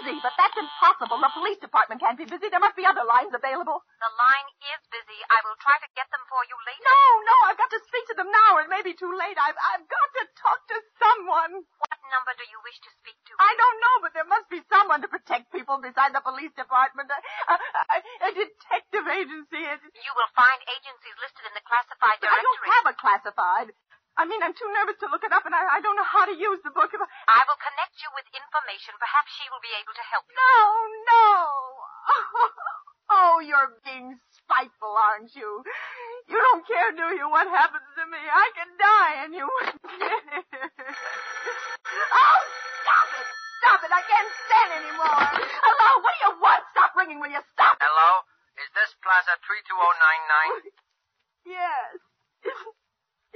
Busy, 0.09 0.25
but 0.25 0.33
that's 0.41 0.57
impossible. 0.57 1.21
The 1.21 1.29
police 1.37 1.61
department 1.61 2.01
can't 2.01 2.17
be 2.17 2.25
busy. 2.25 2.49
There 2.49 2.65
must 2.65 2.81
be 2.81 2.89
other 2.89 3.05
lines 3.05 3.29
available. 3.37 3.85
The 4.01 4.13
line 4.17 4.49
is 4.73 4.81
busy. 4.89 5.21
I 5.29 5.37
will 5.45 5.61
try 5.61 5.77
to 5.77 5.89
get 5.93 6.09
them 6.09 6.25
for 6.33 6.41
you 6.49 6.57
later. 6.65 6.81
No, 6.81 7.01
no, 7.29 7.37
I've 7.53 7.61
got 7.61 7.69
to 7.77 7.81
speak 7.85 8.09
to 8.09 8.17
them 8.17 8.33
now. 8.33 8.57
It 8.65 8.73
may 8.73 8.81
be 8.81 8.97
too 8.97 9.13
late. 9.13 9.37
I've, 9.37 9.61
I've 9.61 9.85
got 9.85 10.09
to 10.17 10.23
talk 10.41 10.61
to 10.73 10.77
someone. 10.97 11.61
What 11.61 12.01
number 12.09 12.33
do 12.41 12.49
you 12.49 12.57
wish 12.65 12.81
to 12.89 12.91
speak 13.05 13.21
to? 13.29 13.37
I 13.37 13.53
don't 13.53 13.79
know, 13.85 13.97
but 14.01 14.17
there 14.17 14.25
must 14.25 14.49
be 14.49 14.65
someone 14.73 15.05
to 15.05 15.13
protect 15.13 15.53
people 15.53 15.77
beside 15.77 16.17
the 16.17 16.25
police 16.25 16.57
department. 16.57 17.13
A, 17.13 17.19
a, 17.53 17.57
a, 17.61 17.99
a 18.01 18.31
detective 18.33 19.05
agency. 19.13 19.61
You 19.61 20.13
will 20.17 20.33
find 20.33 20.57
agencies 20.73 21.17
listed 21.21 21.45
in 21.45 21.53
the 21.53 21.65
classified 21.69 22.17
directory. 22.25 22.33
I 22.33 22.49
don't 22.49 22.65
have 22.81 22.87
a 22.89 22.97
classified. 22.97 23.69
I 24.19 24.27
mean, 24.27 24.43
I'm 24.43 24.51
too 24.51 24.67
nervous 24.75 24.99
to 24.99 25.07
look 25.15 25.23
it 25.23 25.31
up, 25.31 25.47
and 25.47 25.55
I, 25.55 25.79
I 25.79 25.81
don't 25.81 25.95
know 25.95 26.03
how 26.03 26.27
to 26.27 26.35
use 26.35 26.59
the 26.67 26.75
book. 26.75 26.91
If 26.91 26.99
I... 26.99 27.07
I 27.31 27.47
will 27.47 27.61
connect 27.63 28.03
you 28.03 28.11
with 28.19 28.27
information. 28.35 28.99
Perhaps 28.99 29.31
she 29.39 29.47
will 29.47 29.63
be 29.63 29.71
able 29.79 29.95
to 29.95 30.05
help 30.11 30.27
you. 30.27 30.35
No, 30.35 30.59
no. 31.07 31.31
Oh, 33.09 33.41
you're 33.41 33.73
being 33.89 34.21
spiteful, 34.29 34.93
aren't 34.93 35.33
you? 35.33 35.65
You 36.29 36.37
don't 36.37 36.61
care, 36.69 36.93
do 36.93 37.17
you, 37.17 37.25
what 37.33 37.49
happens 37.49 37.89
to 37.97 38.05
me? 38.05 38.21
I 38.21 38.53
can 38.53 38.69
die, 38.77 39.15
and 39.25 39.33
you... 39.33 39.49
wouldn't 39.49 39.81
care. 39.97 40.45
oh, 42.13 42.41
stop 42.85 43.09
it! 43.17 43.27
Stop 43.65 43.81
it! 43.81 43.93
I 43.97 44.03
can't 44.05 44.29
stand 44.45 44.71
anymore. 44.85 45.25
Hello, 45.41 45.89
what 46.05 46.13
do 46.13 46.21
you 46.21 46.33
want? 46.37 46.63
Stop 46.77 46.93
ringing, 47.01 47.17
will 47.17 47.33
you? 47.33 47.41
Stop! 47.57 47.81
Hello? 47.81 48.29
Is 48.61 48.69
this 48.77 48.93
Plaza 49.01 49.41
32099? 49.41 50.69
Yes. 51.49 51.97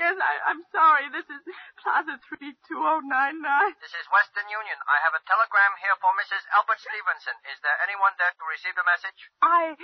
Yes, 0.00 0.16
I, 0.16 0.35
I'm 0.48 0.64
sorry. 0.72 1.12
This 1.12 1.28
is 1.28 1.42
Plaza 1.81 2.16
32099. 2.26 3.76
This 3.78 3.92
is 3.92 4.07
Western 4.09 4.48
Union. 4.48 4.78
I 4.88 4.98
have 5.05 5.12
a 5.12 5.22
telegram 5.28 5.72
here 5.85 5.96
for 6.00 6.11
Mrs. 6.16 6.42
Albert 6.57 6.81
Stevenson. 6.81 7.37
Is 7.52 7.61
there 7.61 7.76
anyone 7.85 8.16
there 8.16 8.33
to 8.33 8.44
receive 8.48 8.76
the 8.76 8.88
message? 8.88 9.20
I... 9.44 9.76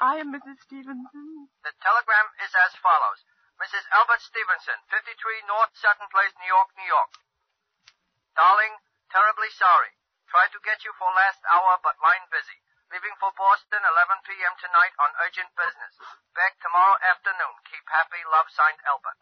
I 0.00 0.16
am 0.16 0.32
Mrs. 0.32 0.56
Stevenson. 0.64 1.52
The 1.60 1.76
telegram 1.84 2.26
is 2.40 2.52
as 2.56 2.72
follows. 2.80 3.20
Mrs. 3.60 3.84
Albert 3.92 4.24
Stevenson, 4.24 4.80
53 4.88 5.12
North 5.44 5.76
Sutton 5.76 6.08
Place, 6.08 6.32
New 6.40 6.48
York, 6.48 6.72
New 6.80 6.88
York. 6.88 7.12
Darling, 8.32 8.80
terribly 9.12 9.52
sorry. 9.52 9.92
Tried 10.32 10.56
to 10.56 10.64
get 10.64 10.80
you 10.88 10.96
for 10.96 11.12
last 11.12 11.44
hour, 11.44 11.76
but 11.84 12.00
line 12.00 12.24
busy. 12.32 12.56
Leaving 12.90 13.14
for 13.22 13.30
Boston 13.38 13.78
11 13.78 14.26
p.m. 14.26 14.54
tonight 14.58 14.90
on 14.98 15.14
urgent 15.22 15.46
business. 15.54 15.94
Back 16.34 16.58
tomorrow 16.58 16.98
afternoon. 17.06 17.54
Keep 17.70 17.86
happy. 17.86 18.18
Love 18.26 18.50
signed 18.50 18.82
Albert. 18.82 19.18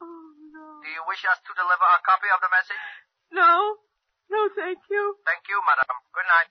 Oh, 0.00 0.32
no. 0.48 0.80
Do 0.80 0.88
you 0.88 1.04
wish 1.04 1.20
us 1.28 1.36
to 1.44 1.52
deliver 1.52 1.84
a 1.92 2.00
copy 2.08 2.32
of 2.32 2.40
the 2.40 2.48
message? 2.48 2.80
No. 3.28 3.84
No, 4.32 4.48
thank 4.56 4.80
you. 4.88 5.20
Thank 5.28 5.44
you, 5.44 5.60
madam. 5.60 5.92
Good 6.16 6.24
night. 6.24 6.50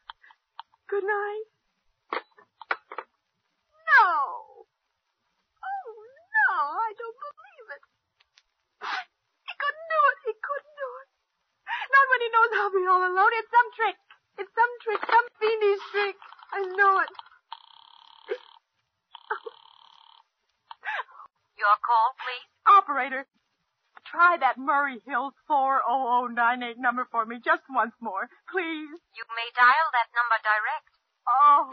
Good 0.86 1.02
night. 1.02 1.48
No. 3.74 4.06
Oh, 5.66 5.90
no, 6.14 6.50
I 6.78 6.90
don't 6.94 7.18
believe 7.26 7.68
it. 7.74 7.84
He 8.86 9.54
couldn't 9.58 9.88
do 9.90 10.02
it. 10.14 10.18
He 10.30 10.34
couldn't 10.38 10.76
do 10.78 10.90
it. 11.02 11.10
Not 11.90 12.06
when 12.06 12.22
he 12.22 12.30
knows 12.30 12.52
I'll 12.54 12.70
be 12.70 12.86
all 12.86 13.02
alone. 13.02 13.34
It's 13.34 13.50
some 13.50 13.70
trick. 13.74 13.98
It's 14.38 14.54
some 14.54 14.74
trick. 14.86 15.02
Some 15.10 15.26
fiendish 15.42 15.86
trick. 15.90 16.22
I 16.54 16.60
know 16.62 17.00
it. 17.00 17.10
Your 21.58 21.78
call, 21.86 22.16
please. 22.18 22.48
Operator, 22.68 23.26
try 24.06 24.38
that 24.40 24.58
Murray 24.58 25.00
Hill 25.06 25.32
40098 25.48 26.78
number 26.80 27.08
for 27.12 27.26
me 27.26 27.38
just 27.44 27.64
once 27.70 27.94
more, 28.02 28.30
please. 28.52 28.90
You 29.16 29.26
may 29.36 29.50
dial 29.56 29.88
that 29.94 30.10
number 30.16 30.38
direct. 30.44 30.90
Oh. 31.28 31.70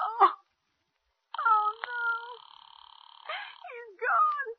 Oh. 0.00 0.30
Oh 1.38 1.68
no. 1.86 2.00
He's 3.70 3.92
gone. 4.00 4.50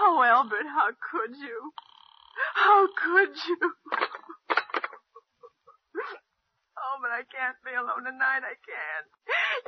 Oh, 0.00 0.18
Albert, 0.44 0.68
how 0.76 0.92
could 0.92 1.32
you? 1.40 1.72
How 2.52 2.84
could 3.00 3.32
you? 3.48 3.56
Oh, 6.76 7.00
but 7.00 7.08
I 7.16 7.24
can't 7.32 7.56
be 7.64 7.72
alone 7.72 8.04
tonight. 8.04 8.44
I 8.44 8.52
can't. 8.60 9.08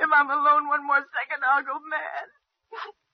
If 0.05 0.09
I'm 0.13 0.29
alone 0.29 0.69
one 0.69 0.85
more 0.85 1.01
second, 1.01 1.41
I'll 1.41 1.65
go 1.65 1.81
mad. 1.81 2.29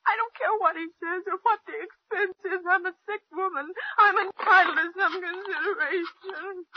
I 0.04 0.20
don't 0.20 0.36
care 0.36 0.52
what 0.60 0.76
he 0.76 0.92
says 1.00 1.24
or 1.24 1.40
what 1.40 1.64
the 1.64 1.80
expense 1.80 2.36
is. 2.52 2.68
I'm 2.68 2.84
a 2.84 2.92
sick 3.08 3.24
woman. 3.32 3.72
I'm 3.96 4.18
entitled 4.28 4.76
to 4.84 4.88
some 5.00 5.16
consideration. 5.24 6.68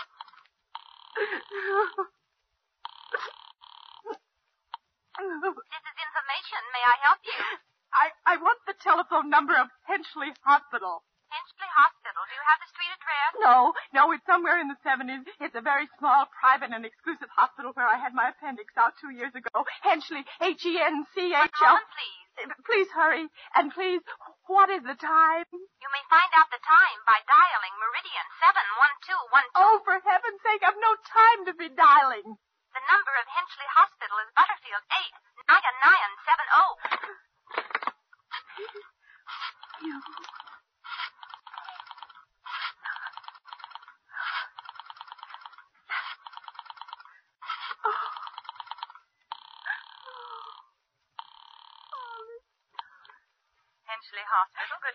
This 5.19 5.35
is 5.35 5.99
information. 5.99 6.63
May 6.71 6.85
I 6.87 6.97
help 7.03 7.19
you? 7.27 7.43
I, 7.91 8.07
I 8.23 8.35
want 8.39 8.61
the 8.71 8.77
telephone 8.79 9.35
number 9.35 9.59
of 9.59 9.67
Henchley 9.97 10.29
Hospital. 10.45 11.01
Henchley 11.33 11.71
Hospital. 11.73 12.21
Do 12.29 12.33
you 12.37 12.45
have 12.53 12.61
the 12.61 12.69
street 12.69 12.93
address? 13.01 13.31
No, 13.41 13.73
no, 13.97 14.13
it's 14.13 14.29
somewhere 14.29 14.61
in 14.61 14.69
the 14.69 14.77
70s. 14.85 15.25
It's 15.41 15.57
a 15.57 15.65
very 15.65 15.89
small, 15.97 16.29
private, 16.37 16.69
and 16.69 16.85
exclusive 16.85 17.33
hospital 17.33 17.73
where 17.73 17.89
I 17.89 17.97
had 17.97 18.13
my 18.13 18.29
appendix 18.29 18.77
out 18.77 18.93
two 19.01 19.09
years 19.09 19.33
ago. 19.33 19.65
Henchley, 19.81 20.21
H-E-N-C-H-L. 20.45 21.49
moment, 21.65 21.89
please. 21.97 22.21
Uh, 22.45 22.53
please 22.69 22.93
hurry. 22.93 23.25
And 23.57 23.73
please, 23.73 24.05
what 24.45 24.69
is 24.69 24.85
the 24.85 25.01
time? 25.01 25.49
You 25.49 25.89
may 25.89 26.05
find 26.13 26.29
out 26.37 26.53
the 26.53 26.61
time 26.61 27.01
by 27.09 27.17
dialing 27.25 27.73
Meridian 27.81 28.27
71212. 29.17 29.57
Oh, 29.57 29.81
for 29.81 29.97
heaven's 29.97 30.45
sake, 30.45 30.61
I've 30.61 30.77
no 30.77 30.93
time 31.09 31.41
to 31.49 31.55
be 31.57 31.73
dialing. 31.73 32.37
The 32.37 32.85
number 32.93 33.17
of 33.17 33.25
Henchley 33.33 33.69
Hospital 33.73 34.21
is 34.21 34.29
Butterfield 34.37 34.85
89970. 35.25 35.26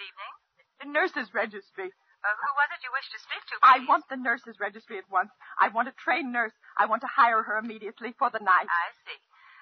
Good 0.02 0.10
evening. 0.10 0.34
The 0.82 0.90
nurses' 0.90 1.30
registry. 1.34 1.94
Uh, 2.22 2.38
who 2.38 2.52
was 2.58 2.70
it 2.74 2.82
you 2.86 2.90
wished 2.94 3.14
to 3.14 3.22
speak 3.22 3.42
to, 3.50 3.58
I 3.62 3.82
want 3.86 4.06
the 4.10 4.18
nurses' 4.18 4.58
registry 4.62 4.98
at 4.98 5.10
once. 5.10 5.30
I 5.58 5.70
want 5.70 5.90
a 5.90 5.96
trained 5.98 6.34
nurse. 6.34 6.54
I 6.78 6.86
want 6.86 7.02
to 7.02 7.10
hire 7.10 7.42
her 7.42 7.58
immediately 7.58 8.14
for 8.18 8.30
the 8.30 8.42
night. 8.42 8.70
I 8.70 8.88
see. 9.06 9.18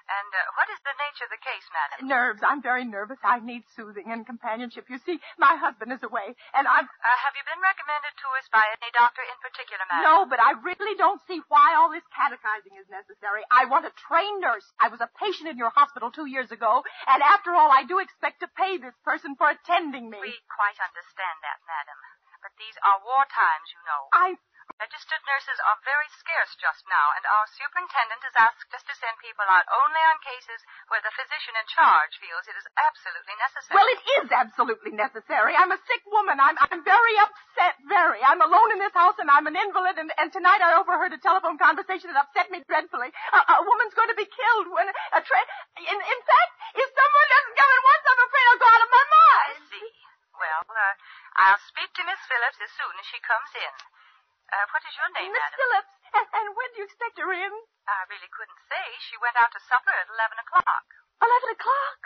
And 0.09 0.31
uh, 0.35 0.43
what 0.59 0.69
What 0.69 0.77
is 0.77 0.85
the 0.85 1.01
nature 1.01 1.25
of 1.25 1.33
the 1.33 1.41
case, 1.41 1.65
madam? 1.73 1.97
Nerves. 2.05 2.41
I'm 2.45 2.61
very 2.61 2.85
nervous. 2.85 3.17
I 3.25 3.41
need 3.41 3.65
soothing 3.73 4.05
and 4.13 4.21
companionship. 4.21 4.85
You 4.85 5.01
see, 5.01 5.17
my 5.41 5.57
husband 5.57 5.89
is 5.89 6.05
away, 6.05 6.37
and 6.53 6.69
I'm... 6.69 6.85
Uh, 6.85 7.17
have 7.25 7.33
you 7.33 7.41
been 7.41 7.57
recommended 7.57 8.13
to 8.13 8.27
us 8.37 8.45
by 8.53 8.61
any 8.69 8.93
doctor 8.93 9.25
in 9.25 9.37
particular, 9.59 9.83
madam? 9.91 10.07
No, 10.07 10.17
but 10.23 10.39
I 10.39 10.55
really 10.63 10.95
don't 10.95 11.19
see 11.27 11.43
why 11.51 11.75
all 11.75 11.91
this 11.91 12.05
catechizing 12.15 12.79
is 12.79 12.87
necessary. 12.87 13.43
I 13.51 13.67
want 13.67 13.83
a 13.83 13.91
trained 14.07 14.39
nurse. 14.39 14.63
I 14.79 14.87
was 14.87 15.03
a 15.03 15.11
patient 15.19 15.51
in 15.51 15.59
your 15.59 15.75
hospital 15.75 16.15
two 16.15 16.31
years 16.31 16.47
ago, 16.55 16.87
and 17.11 17.19
after 17.19 17.51
all, 17.51 17.67
I 17.67 17.83
do 17.83 17.99
expect 17.99 18.39
to 18.39 18.47
pay 18.55 18.79
this 18.79 18.95
person 19.03 19.35
for 19.35 19.51
attending 19.51 20.07
me. 20.07 20.19
We 20.23 20.39
quite 20.47 20.79
understand 20.79 21.37
that, 21.43 21.59
madam. 21.67 21.99
But 22.39 22.55
these 22.55 22.77
are 22.87 23.03
war 23.03 23.27
times, 23.27 23.67
you 23.75 23.83
know. 23.83 24.01
I... 24.15 24.39
Registered 24.77 25.23
nurses 25.25 25.59
are 25.65 25.79
very 25.81 26.09
scarce 26.21 26.53
just 26.61 26.85
now, 26.87 27.07
and 27.17 27.25
our 27.25 27.45
superintendent 27.51 28.21
has 28.23 28.35
asked 28.37 28.71
us 28.71 28.85
to 28.85 28.95
send 28.95 29.17
people 29.19 29.43
out 29.49 29.65
only 29.65 30.01
on 30.07 30.21
cases 30.23 30.61
where 30.87 31.03
the 31.03 31.11
physician 31.17 31.57
in 31.57 31.67
charge 31.67 32.13
feels 32.21 32.45
it 32.47 32.55
is 32.55 32.69
absolutely 32.77 33.35
necessary. 33.41 33.75
Well, 33.75 33.89
it 33.89 34.01
is 34.21 34.27
absolutely 34.31 34.93
necessary. 34.95 35.57
I'm 35.57 35.73
a 35.75 35.81
sick 35.83 36.03
woman. 36.07 36.39
I'm 36.39 36.55
I'm 36.61 36.85
very 36.85 37.15
upset, 37.19 37.75
very. 37.91 38.23
I'm 38.23 38.39
alone 38.39 38.71
in 38.71 38.79
this 38.79 38.95
house, 38.95 39.19
and 39.19 39.27
I'm 39.27 39.49
an 39.49 39.57
invalid, 39.59 39.99
and, 39.99 40.13
and 40.15 40.31
tonight 40.31 40.63
I 40.63 40.77
overheard 40.79 41.11
a 41.11 41.19
telephone 41.19 41.59
conversation 41.59 42.13
that 42.13 42.29
upset 42.29 42.47
me 42.47 42.63
dreadfully. 42.69 43.11
A, 43.35 43.39
a 43.39 43.65
woman's 43.65 43.97
going 43.97 44.11
to 44.13 44.19
be 44.19 44.29
killed 44.29 44.67
when 44.71 44.87
a 44.87 45.21
train... 45.25 45.45
In, 45.79 45.97
in 45.97 46.21
fact, 46.23 46.51
if 46.75 46.87
someone 46.87 47.27
doesn't 47.33 47.55
come 47.57 47.71
at 47.71 47.83
once, 47.83 48.03
I'm 48.05 48.21
afraid 48.25 48.45
I'll 48.47 48.63
go 48.63 48.69
out 48.69 48.83
of 48.85 48.91
my 48.91 49.05
mind. 49.11 49.55
I 49.55 49.63
see. 49.67 49.89
Well, 50.39 50.63
uh, 50.71 50.93
I'll 51.35 51.63
speak 51.67 51.91
to 51.99 52.03
Miss 52.07 52.21
Phillips 52.31 52.59
as 52.63 52.71
soon 52.79 52.95
as 52.95 53.05
she 53.11 53.19
comes 53.19 53.51
in. 53.59 53.75
Uh, 54.49 54.65
what 54.73 54.81
is 54.81 54.93
your 54.97 55.09
name, 55.13 55.29
Miss 55.29 55.41
madam? 55.45 55.57
Phillips, 55.61 55.93
and, 56.17 56.27
and 56.33 56.47
when 56.57 56.67
do 56.73 56.77
you 56.81 56.85
expect 56.89 57.15
her 57.21 57.29
in? 57.29 57.53
I 57.85 58.01
really 58.09 58.29
couldn't 58.33 58.61
say. 58.65 58.85
She 59.09 59.17
went 59.21 59.37
out 59.37 59.53
to 59.53 59.61
supper 59.69 59.93
at 59.93 60.09
11 60.09 60.41
o'clock. 60.41 60.85
Eleven 61.21 61.49
o'clock. 61.53 61.99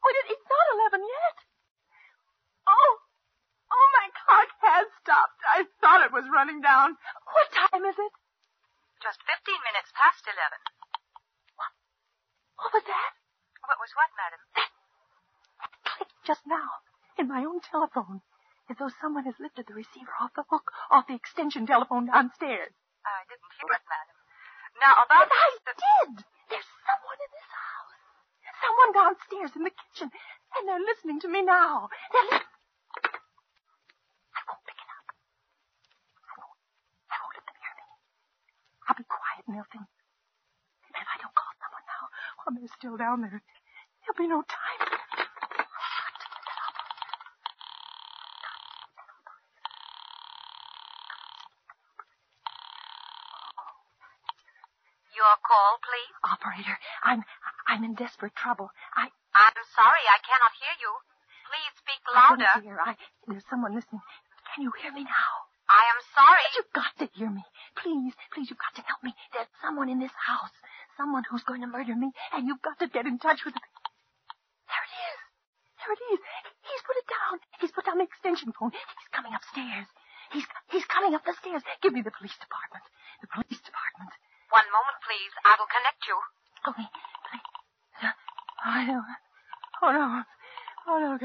Oh, 0.00 0.08
it, 0.08 0.32
it's 0.32 0.46
not 0.48 0.66
eleven 0.72 1.02
yet. 1.04 1.36
Oh, 2.64 2.92
oh, 3.74 3.86
my 4.00 4.08
clock 4.24 4.48
has 4.64 4.86
stopped. 5.02 5.40
I 5.44 5.66
thought 5.82 6.06
it 6.06 6.14
was 6.14 6.24
running 6.32 6.62
down. 6.64 6.96
What 7.28 7.48
time 7.52 7.84
is 7.84 7.98
it? 7.98 8.12
Just 9.02 9.20
15 9.26 9.52
minutes 9.66 9.90
past 9.92 10.24
11. 10.24 10.38
What 11.58 11.72
What 12.56 12.72
was 12.80 12.86
that? 12.88 13.12
What 13.66 13.76
was 13.82 13.92
what, 13.98 14.10
madam? 14.16 14.40
Clicked 15.84 16.20
just 16.24 16.44
now 16.48 16.80
in 17.18 17.28
my 17.28 17.44
own 17.44 17.60
telephone, 17.60 18.22
as 18.70 18.76
though 18.78 18.90
someone 19.02 19.24
has 19.26 19.34
lifted 19.42 19.66
the 19.66 19.74
receiver 19.74 20.14
off 20.22 20.30
the 20.38 20.44
hook, 20.48 20.70
off 20.90 21.06
the 21.10 21.14
extension 21.18 21.66
telephone 21.66 22.06
downstairs. 22.06 22.70
I 23.04 23.26
didn't 23.26 23.50
hear 23.58 23.66
it, 23.74 23.84
madam. 23.90 24.16
Now, 24.78 25.02
about 25.02 25.26
But 25.26 25.34
I 25.34 25.50
this... 25.66 25.74
did. 25.74 26.24
There's 26.48 26.70
someone 26.86 27.18
in 27.18 27.30
this 27.34 27.50
house. 27.50 27.98
Someone 28.62 28.90
downstairs 28.94 29.52
in 29.58 29.64
the 29.66 29.74
kitchen, 29.74 30.08
and 30.54 30.62
they're 30.68 30.86
listening 30.86 31.18
to 31.20 31.28
me 31.28 31.42
now. 31.42 31.90
They're 32.14 32.38
li- 32.38 32.46
I 32.46 34.40
won't 34.46 34.62
pick 34.64 34.78
it 34.78 34.90
up. 34.94 35.06
I 35.10 36.32
won't. 36.38 36.58
I 37.10 37.16
won't 37.18 37.34
let 37.34 37.44
them 37.50 37.58
hear 37.58 37.74
me. 37.74 37.86
I'll 38.86 38.98
be 39.00 39.06
quiet, 39.10 39.42
and 39.50 39.52
they'll 39.58 39.72
think. 39.74 39.88
And 40.94 40.94
if 41.02 41.08
I 41.10 41.16
don't 41.18 41.34
call 41.34 41.52
someone 41.58 41.86
now, 41.90 42.04
while 42.44 42.54
they're 42.54 42.76
still 42.78 42.96
down 43.00 43.18
there, 43.26 43.42
there'll 44.06 44.20
be 44.20 44.30
no 44.30 44.46
time. 44.46 44.80
I've 44.86 46.14
got 46.20 46.30
to 46.30 46.42
stop. 46.44 46.74
Your 55.16 55.36
call, 55.50 55.82
please. 55.82 56.14
Operator, 56.22 56.76
I'm 57.02 57.26
I'm 57.66 57.82
in 57.82 57.98
desperate 57.98 58.38
trouble. 58.38 58.70
I 58.94 59.10
I'm 59.34 59.58
sorry, 59.74 60.04
I 60.06 60.18
cannot 60.22 60.54
hear 60.62 60.74
you. 60.78 60.92
Please 61.50 61.72
speak 61.82 62.00
louder. 62.06 62.46
couldn't 62.54 62.70
hear. 62.70 62.78
I 62.78 62.94
there's 63.26 63.46
someone 63.50 63.74
listening. 63.74 64.02
Can 64.54 64.62
you 64.62 64.70
hear 64.78 64.94
me 64.94 65.02
now? 65.02 65.32
I 65.66 65.82
am 65.90 66.00
sorry. 66.14 66.42
But 66.46 66.54
you've 66.58 66.74
got 66.74 66.92
to 66.98 67.06
hear 67.14 67.30
me. 67.30 67.42
Please, 67.78 68.14
please, 68.34 68.50
you've 68.50 68.58
got 68.62 68.74
to 68.78 68.82
help 68.86 69.02
me. 69.02 69.14
There's 69.34 69.50
someone 69.62 69.86
in 69.90 69.98
this 69.98 70.14
house. 70.14 70.54
Someone 70.98 71.22
who's 71.30 71.46
going 71.46 71.62
to 71.62 71.70
murder 71.70 71.94
me, 71.94 72.10
and 72.34 72.46
you've 72.46 72.62
got 72.62 72.78
to 72.82 72.86
get 72.90 73.06
in 73.06 73.18
touch 73.18 73.46
with. 73.46 73.54
There 73.54 74.84
it 74.86 74.94
is. 75.10 75.18
There 75.78 75.94
it 75.94 76.02
is. 76.14 76.20
He's 76.66 76.82
put 76.86 76.98
it 76.98 77.08
down. 77.08 77.34
He's 77.62 77.72
put 77.72 77.86
down 77.86 77.98
the 77.98 78.06
extension 78.10 78.50
phone. 78.52 78.74
He's 78.74 79.10
coming 79.14 79.34
upstairs. 79.34 79.86
He's 80.34 80.46
he's 80.70 80.86
coming 80.86 81.14
up 81.14 81.24
the 81.24 81.34
stairs. 81.38 81.62
Give 81.82 81.94
me 81.94 82.02
the 82.02 82.14
police 82.14 82.36
department. 82.38 82.84
The 83.22 83.30
police 83.30 83.62
department. 83.62 84.10
One 84.50 84.66
moment, 84.74 84.98
please. 85.06 85.30
I 85.46 85.54
will 85.58 85.70
connect 85.70 86.02
you. 86.10 86.18
Okay. 86.66 86.86
Oh 88.66 88.82
no. 88.82 88.98
Oh 89.82 89.92
no. 89.94 90.22
Oh 90.90 90.98
no. 90.98 91.16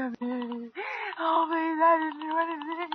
Oh 1.18 1.46
please, 1.50 1.80
I 1.82 1.94
didn't 1.98 2.20
do 2.22 2.30
anything. 2.38 2.92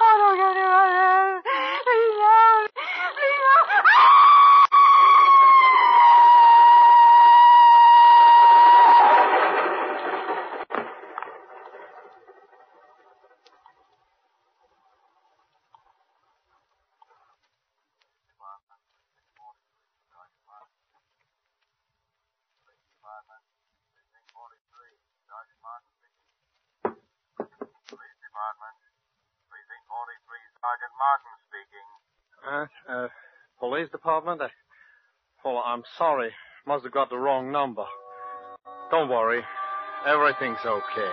Oh 0.00 0.14
no, 0.20 0.28
come. 0.36 1.42
Please 1.84 2.12
no. 2.20 2.68
Please 3.16 3.40
no. 3.40 3.80
Police 27.90 28.29
Department. 28.40 28.76
Precinct 29.52 29.84
43, 29.84 30.40
Sergeant 30.64 30.94
Martin 30.96 31.32
speaking. 31.44 31.88
Uh, 32.40 32.66
uh, 32.88 33.08
police 33.60 33.90
department? 33.92 34.40
Uh, 34.40 34.48
well, 35.44 35.62
I'm 35.64 35.82
sorry. 35.98 36.30
Must 36.66 36.84
have 36.84 36.92
got 36.92 37.10
the 37.10 37.18
wrong 37.18 37.52
number. 37.52 37.84
Don't 38.90 39.10
worry. 39.10 39.42
Everything's 40.06 40.64
okay. 40.64 41.12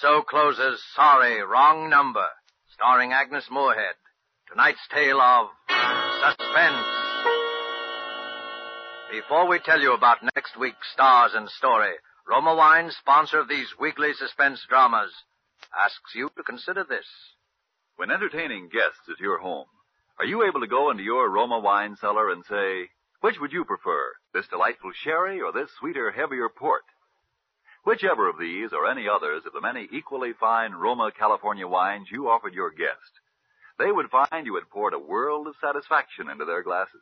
So 0.00 0.22
closes 0.22 0.82
Sorry, 0.96 1.42
Wrong 1.42 1.90
Number, 1.90 2.24
starring 2.72 3.12
Agnes 3.12 3.44
Moorehead. 3.50 3.96
Tonight's 4.48 4.80
tale 4.92 5.20
of 5.20 5.48
suspense. 6.20 6.86
Before 9.12 9.46
we 9.46 9.58
tell 9.58 9.80
you 9.80 9.92
about 9.92 10.22
next 10.34 10.58
week's 10.58 10.90
stars 10.94 11.32
and 11.34 11.48
story, 11.50 11.92
Roma 12.26 12.54
Wine, 12.54 12.90
sponsor 12.98 13.40
of 13.40 13.48
these 13.48 13.68
weekly 13.78 14.12
suspense 14.14 14.64
dramas, 14.68 15.12
asks 15.78 16.14
you 16.14 16.30
to 16.36 16.42
consider 16.42 16.84
this. 16.88 17.06
When 17.96 18.10
entertaining 18.10 18.70
guests 18.72 19.04
at 19.10 19.20
your 19.20 19.38
home, 19.38 19.66
are 20.18 20.24
you 20.24 20.44
able 20.44 20.60
to 20.60 20.66
go 20.66 20.90
into 20.90 21.02
your 21.02 21.28
Roma 21.28 21.58
wine 21.58 21.96
cellar 22.00 22.30
and 22.30 22.44
say, 22.48 22.88
which 23.20 23.38
would 23.38 23.52
you 23.52 23.66
prefer, 23.66 24.12
this 24.32 24.48
delightful 24.48 24.92
sherry 24.94 25.42
or 25.42 25.52
this 25.52 25.68
sweeter, 25.78 26.10
heavier 26.10 26.48
port? 26.48 26.84
Whichever 27.84 28.28
of 28.28 28.38
these 28.38 28.72
or 28.72 28.86
any 28.86 29.08
others 29.08 29.46
of 29.46 29.52
the 29.54 29.60
many 29.60 29.88
equally 29.90 30.32
fine 30.34 30.72
Roma 30.72 31.10
California 31.16 31.66
wines 31.66 32.10
you 32.10 32.28
offered 32.28 32.52
your 32.52 32.70
guest, 32.70 33.20
they 33.78 33.90
would 33.90 34.10
find 34.10 34.46
you 34.46 34.56
had 34.56 34.68
poured 34.68 34.92
a 34.92 34.98
world 34.98 35.46
of 35.46 35.54
satisfaction 35.60 36.28
into 36.28 36.44
their 36.44 36.62
glasses. 36.62 37.00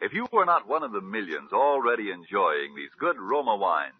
If 0.00 0.14
you 0.14 0.26
were 0.32 0.46
not 0.46 0.66
one 0.66 0.82
of 0.82 0.92
the 0.92 1.02
millions 1.02 1.52
already 1.52 2.10
enjoying 2.10 2.74
these 2.74 2.90
good 2.98 3.18
Roma 3.18 3.56
wines, 3.56 3.94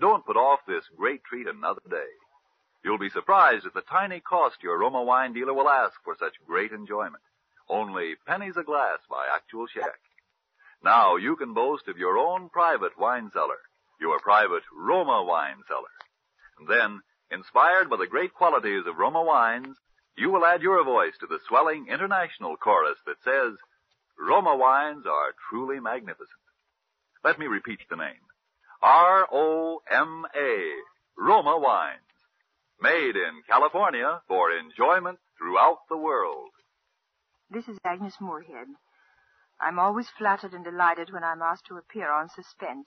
don't 0.00 0.26
put 0.26 0.36
off 0.36 0.60
this 0.66 0.84
great 0.96 1.22
treat 1.24 1.46
another 1.46 1.82
day. 1.88 2.10
You'll 2.84 2.98
be 2.98 3.10
surprised 3.10 3.66
at 3.66 3.74
the 3.74 3.82
tiny 3.82 4.20
cost 4.20 4.62
your 4.62 4.78
Roma 4.78 5.02
wine 5.02 5.32
dealer 5.32 5.54
will 5.54 5.68
ask 5.68 5.94
for 6.02 6.16
such 6.18 6.34
great 6.46 6.72
enjoyment. 6.72 7.22
Only 7.68 8.16
pennies 8.26 8.56
a 8.56 8.64
glass 8.64 8.98
by 9.08 9.26
actual 9.32 9.66
check. 9.68 10.00
Now 10.82 11.16
you 11.16 11.36
can 11.36 11.54
boast 11.54 11.86
of 11.88 11.98
your 11.98 12.18
own 12.18 12.48
private 12.48 12.98
wine 12.98 13.30
cellar, 13.32 13.58
your 14.00 14.18
private 14.20 14.62
Roma 14.74 15.22
wine 15.24 15.62
cellar. 15.66 15.94
And 16.58 16.68
then, 16.68 17.00
inspired 17.30 17.90
by 17.90 17.96
the 17.96 18.06
great 18.06 18.34
qualities 18.34 18.84
of 18.86 18.98
Roma 18.98 19.22
wines, 19.22 19.76
you 20.16 20.30
will 20.30 20.44
add 20.44 20.62
your 20.62 20.82
voice 20.84 21.14
to 21.20 21.26
the 21.26 21.38
swelling 21.46 21.86
international 21.88 22.56
chorus 22.56 22.98
that 23.06 23.22
says, 23.22 23.56
Roma 24.18 24.56
wines 24.56 25.04
are 25.06 25.34
truly 25.48 25.78
magnificent. 25.78 26.28
Let 27.24 27.38
me 27.38 27.46
repeat 27.46 27.80
the 27.88 27.96
name. 27.96 28.26
R-O-M-A, 28.82 30.72
Roma 31.16 31.58
wines. 31.58 32.00
Made 32.80 33.16
in 33.16 33.42
California 33.48 34.20
for 34.28 34.50
enjoyment 34.52 35.18
throughout 35.36 35.78
the 35.88 35.96
world. 35.96 36.50
This 37.50 37.66
is 37.66 37.78
Agnes 37.84 38.14
Moorehead. 38.20 38.68
I'm 39.60 39.78
always 39.78 40.08
flattered 40.16 40.52
and 40.52 40.64
delighted 40.64 41.12
when 41.12 41.24
I'm 41.24 41.42
asked 41.42 41.66
to 41.66 41.76
appear 41.76 42.12
on 42.12 42.28
Suspense, 42.28 42.86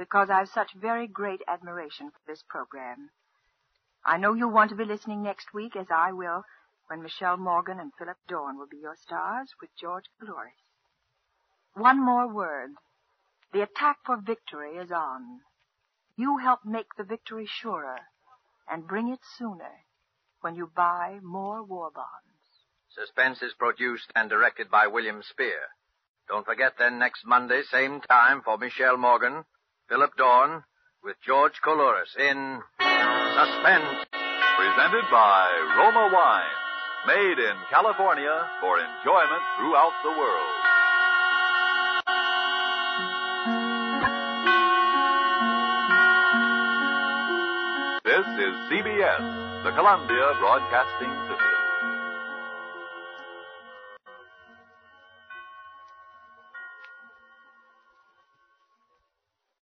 because 0.00 0.30
I've 0.30 0.48
such 0.48 0.72
very 0.72 1.06
great 1.06 1.42
admiration 1.46 2.08
for 2.10 2.20
this 2.26 2.42
program. 2.48 3.10
I 4.02 4.16
know 4.16 4.32
you'll 4.32 4.50
want 4.50 4.70
to 4.70 4.74
be 4.74 4.86
listening 4.86 5.22
next 5.22 5.52
week, 5.52 5.76
as 5.76 5.88
I 5.94 6.10
will, 6.10 6.42
when 6.86 7.02
Michèle 7.02 7.38
Morgan 7.38 7.78
and 7.78 7.92
Philip 7.98 8.16
Dorn 8.26 8.56
will 8.56 8.66
be 8.66 8.78
your 8.78 8.96
stars 8.96 9.50
with 9.60 9.68
George 9.78 10.06
Coulouris. 10.18 10.56
One 11.74 12.02
more 12.02 12.26
word. 12.26 12.70
The 13.52 13.60
attack 13.60 13.98
for 14.06 14.16
victory 14.16 14.78
is 14.78 14.90
on. 14.90 15.40
You 16.16 16.38
help 16.38 16.60
make 16.64 16.94
the 16.96 17.04
victory 17.04 17.46
surer 17.46 17.98
and 18.66 18.88
bring 18.88 19.12
it 19.12 19.20
sooner 19.36 19.84
when 20.40 20.54
you 20.54 20.72
buy 20.74 21.18
more 21.22 21.62
war 21.62 21.90
bonds. 21.94 22.64
Suspense 22.88 23.42
is 23.42 23.52
produced 23.52 24.10
and 24.16 24.30
directed 24.30 24.70
by 24.70 24.86
William 24.86 25.22
Spier. 25.22 25.68
Don't 26.26 26.46
forget 26.46 26.78
then 26.78 26.98
next 26.98 27.26
Monday, 27.26 27.60
same 27.70 28.00
time 28.00 28.40
for 28.40 28.56
Michèle 28.56 28.98
Morgan, 28.98 29.44
Philip 29.90 30.16
Dorn, 30.16 30.62
with 31.02 31.16
George 31.26 31.54
Coulouris 31.66 32.14
in 32.14 32.62
Suspense. 32.78 34.06
Presented 34.54 35.02
by 35.10 35.50
Roma 35.82 36.14
Wines, 36.14 36.62
made 37.08 37.42
in 37.42 37.56
California 37.68 38.46
for 38.60 38.78
enjoyment 38.78 39.42
throughout 39.58 39.90
the 40.04 40.14
world. 40.14 40.54
This 48.04 48.26
is 48.46 48.54
CBS, 48.70 49.64
the 49.64 49.72
Columbia 49.72 50.36
Broadcasting 50.38 51.10
System. 51.26 51.49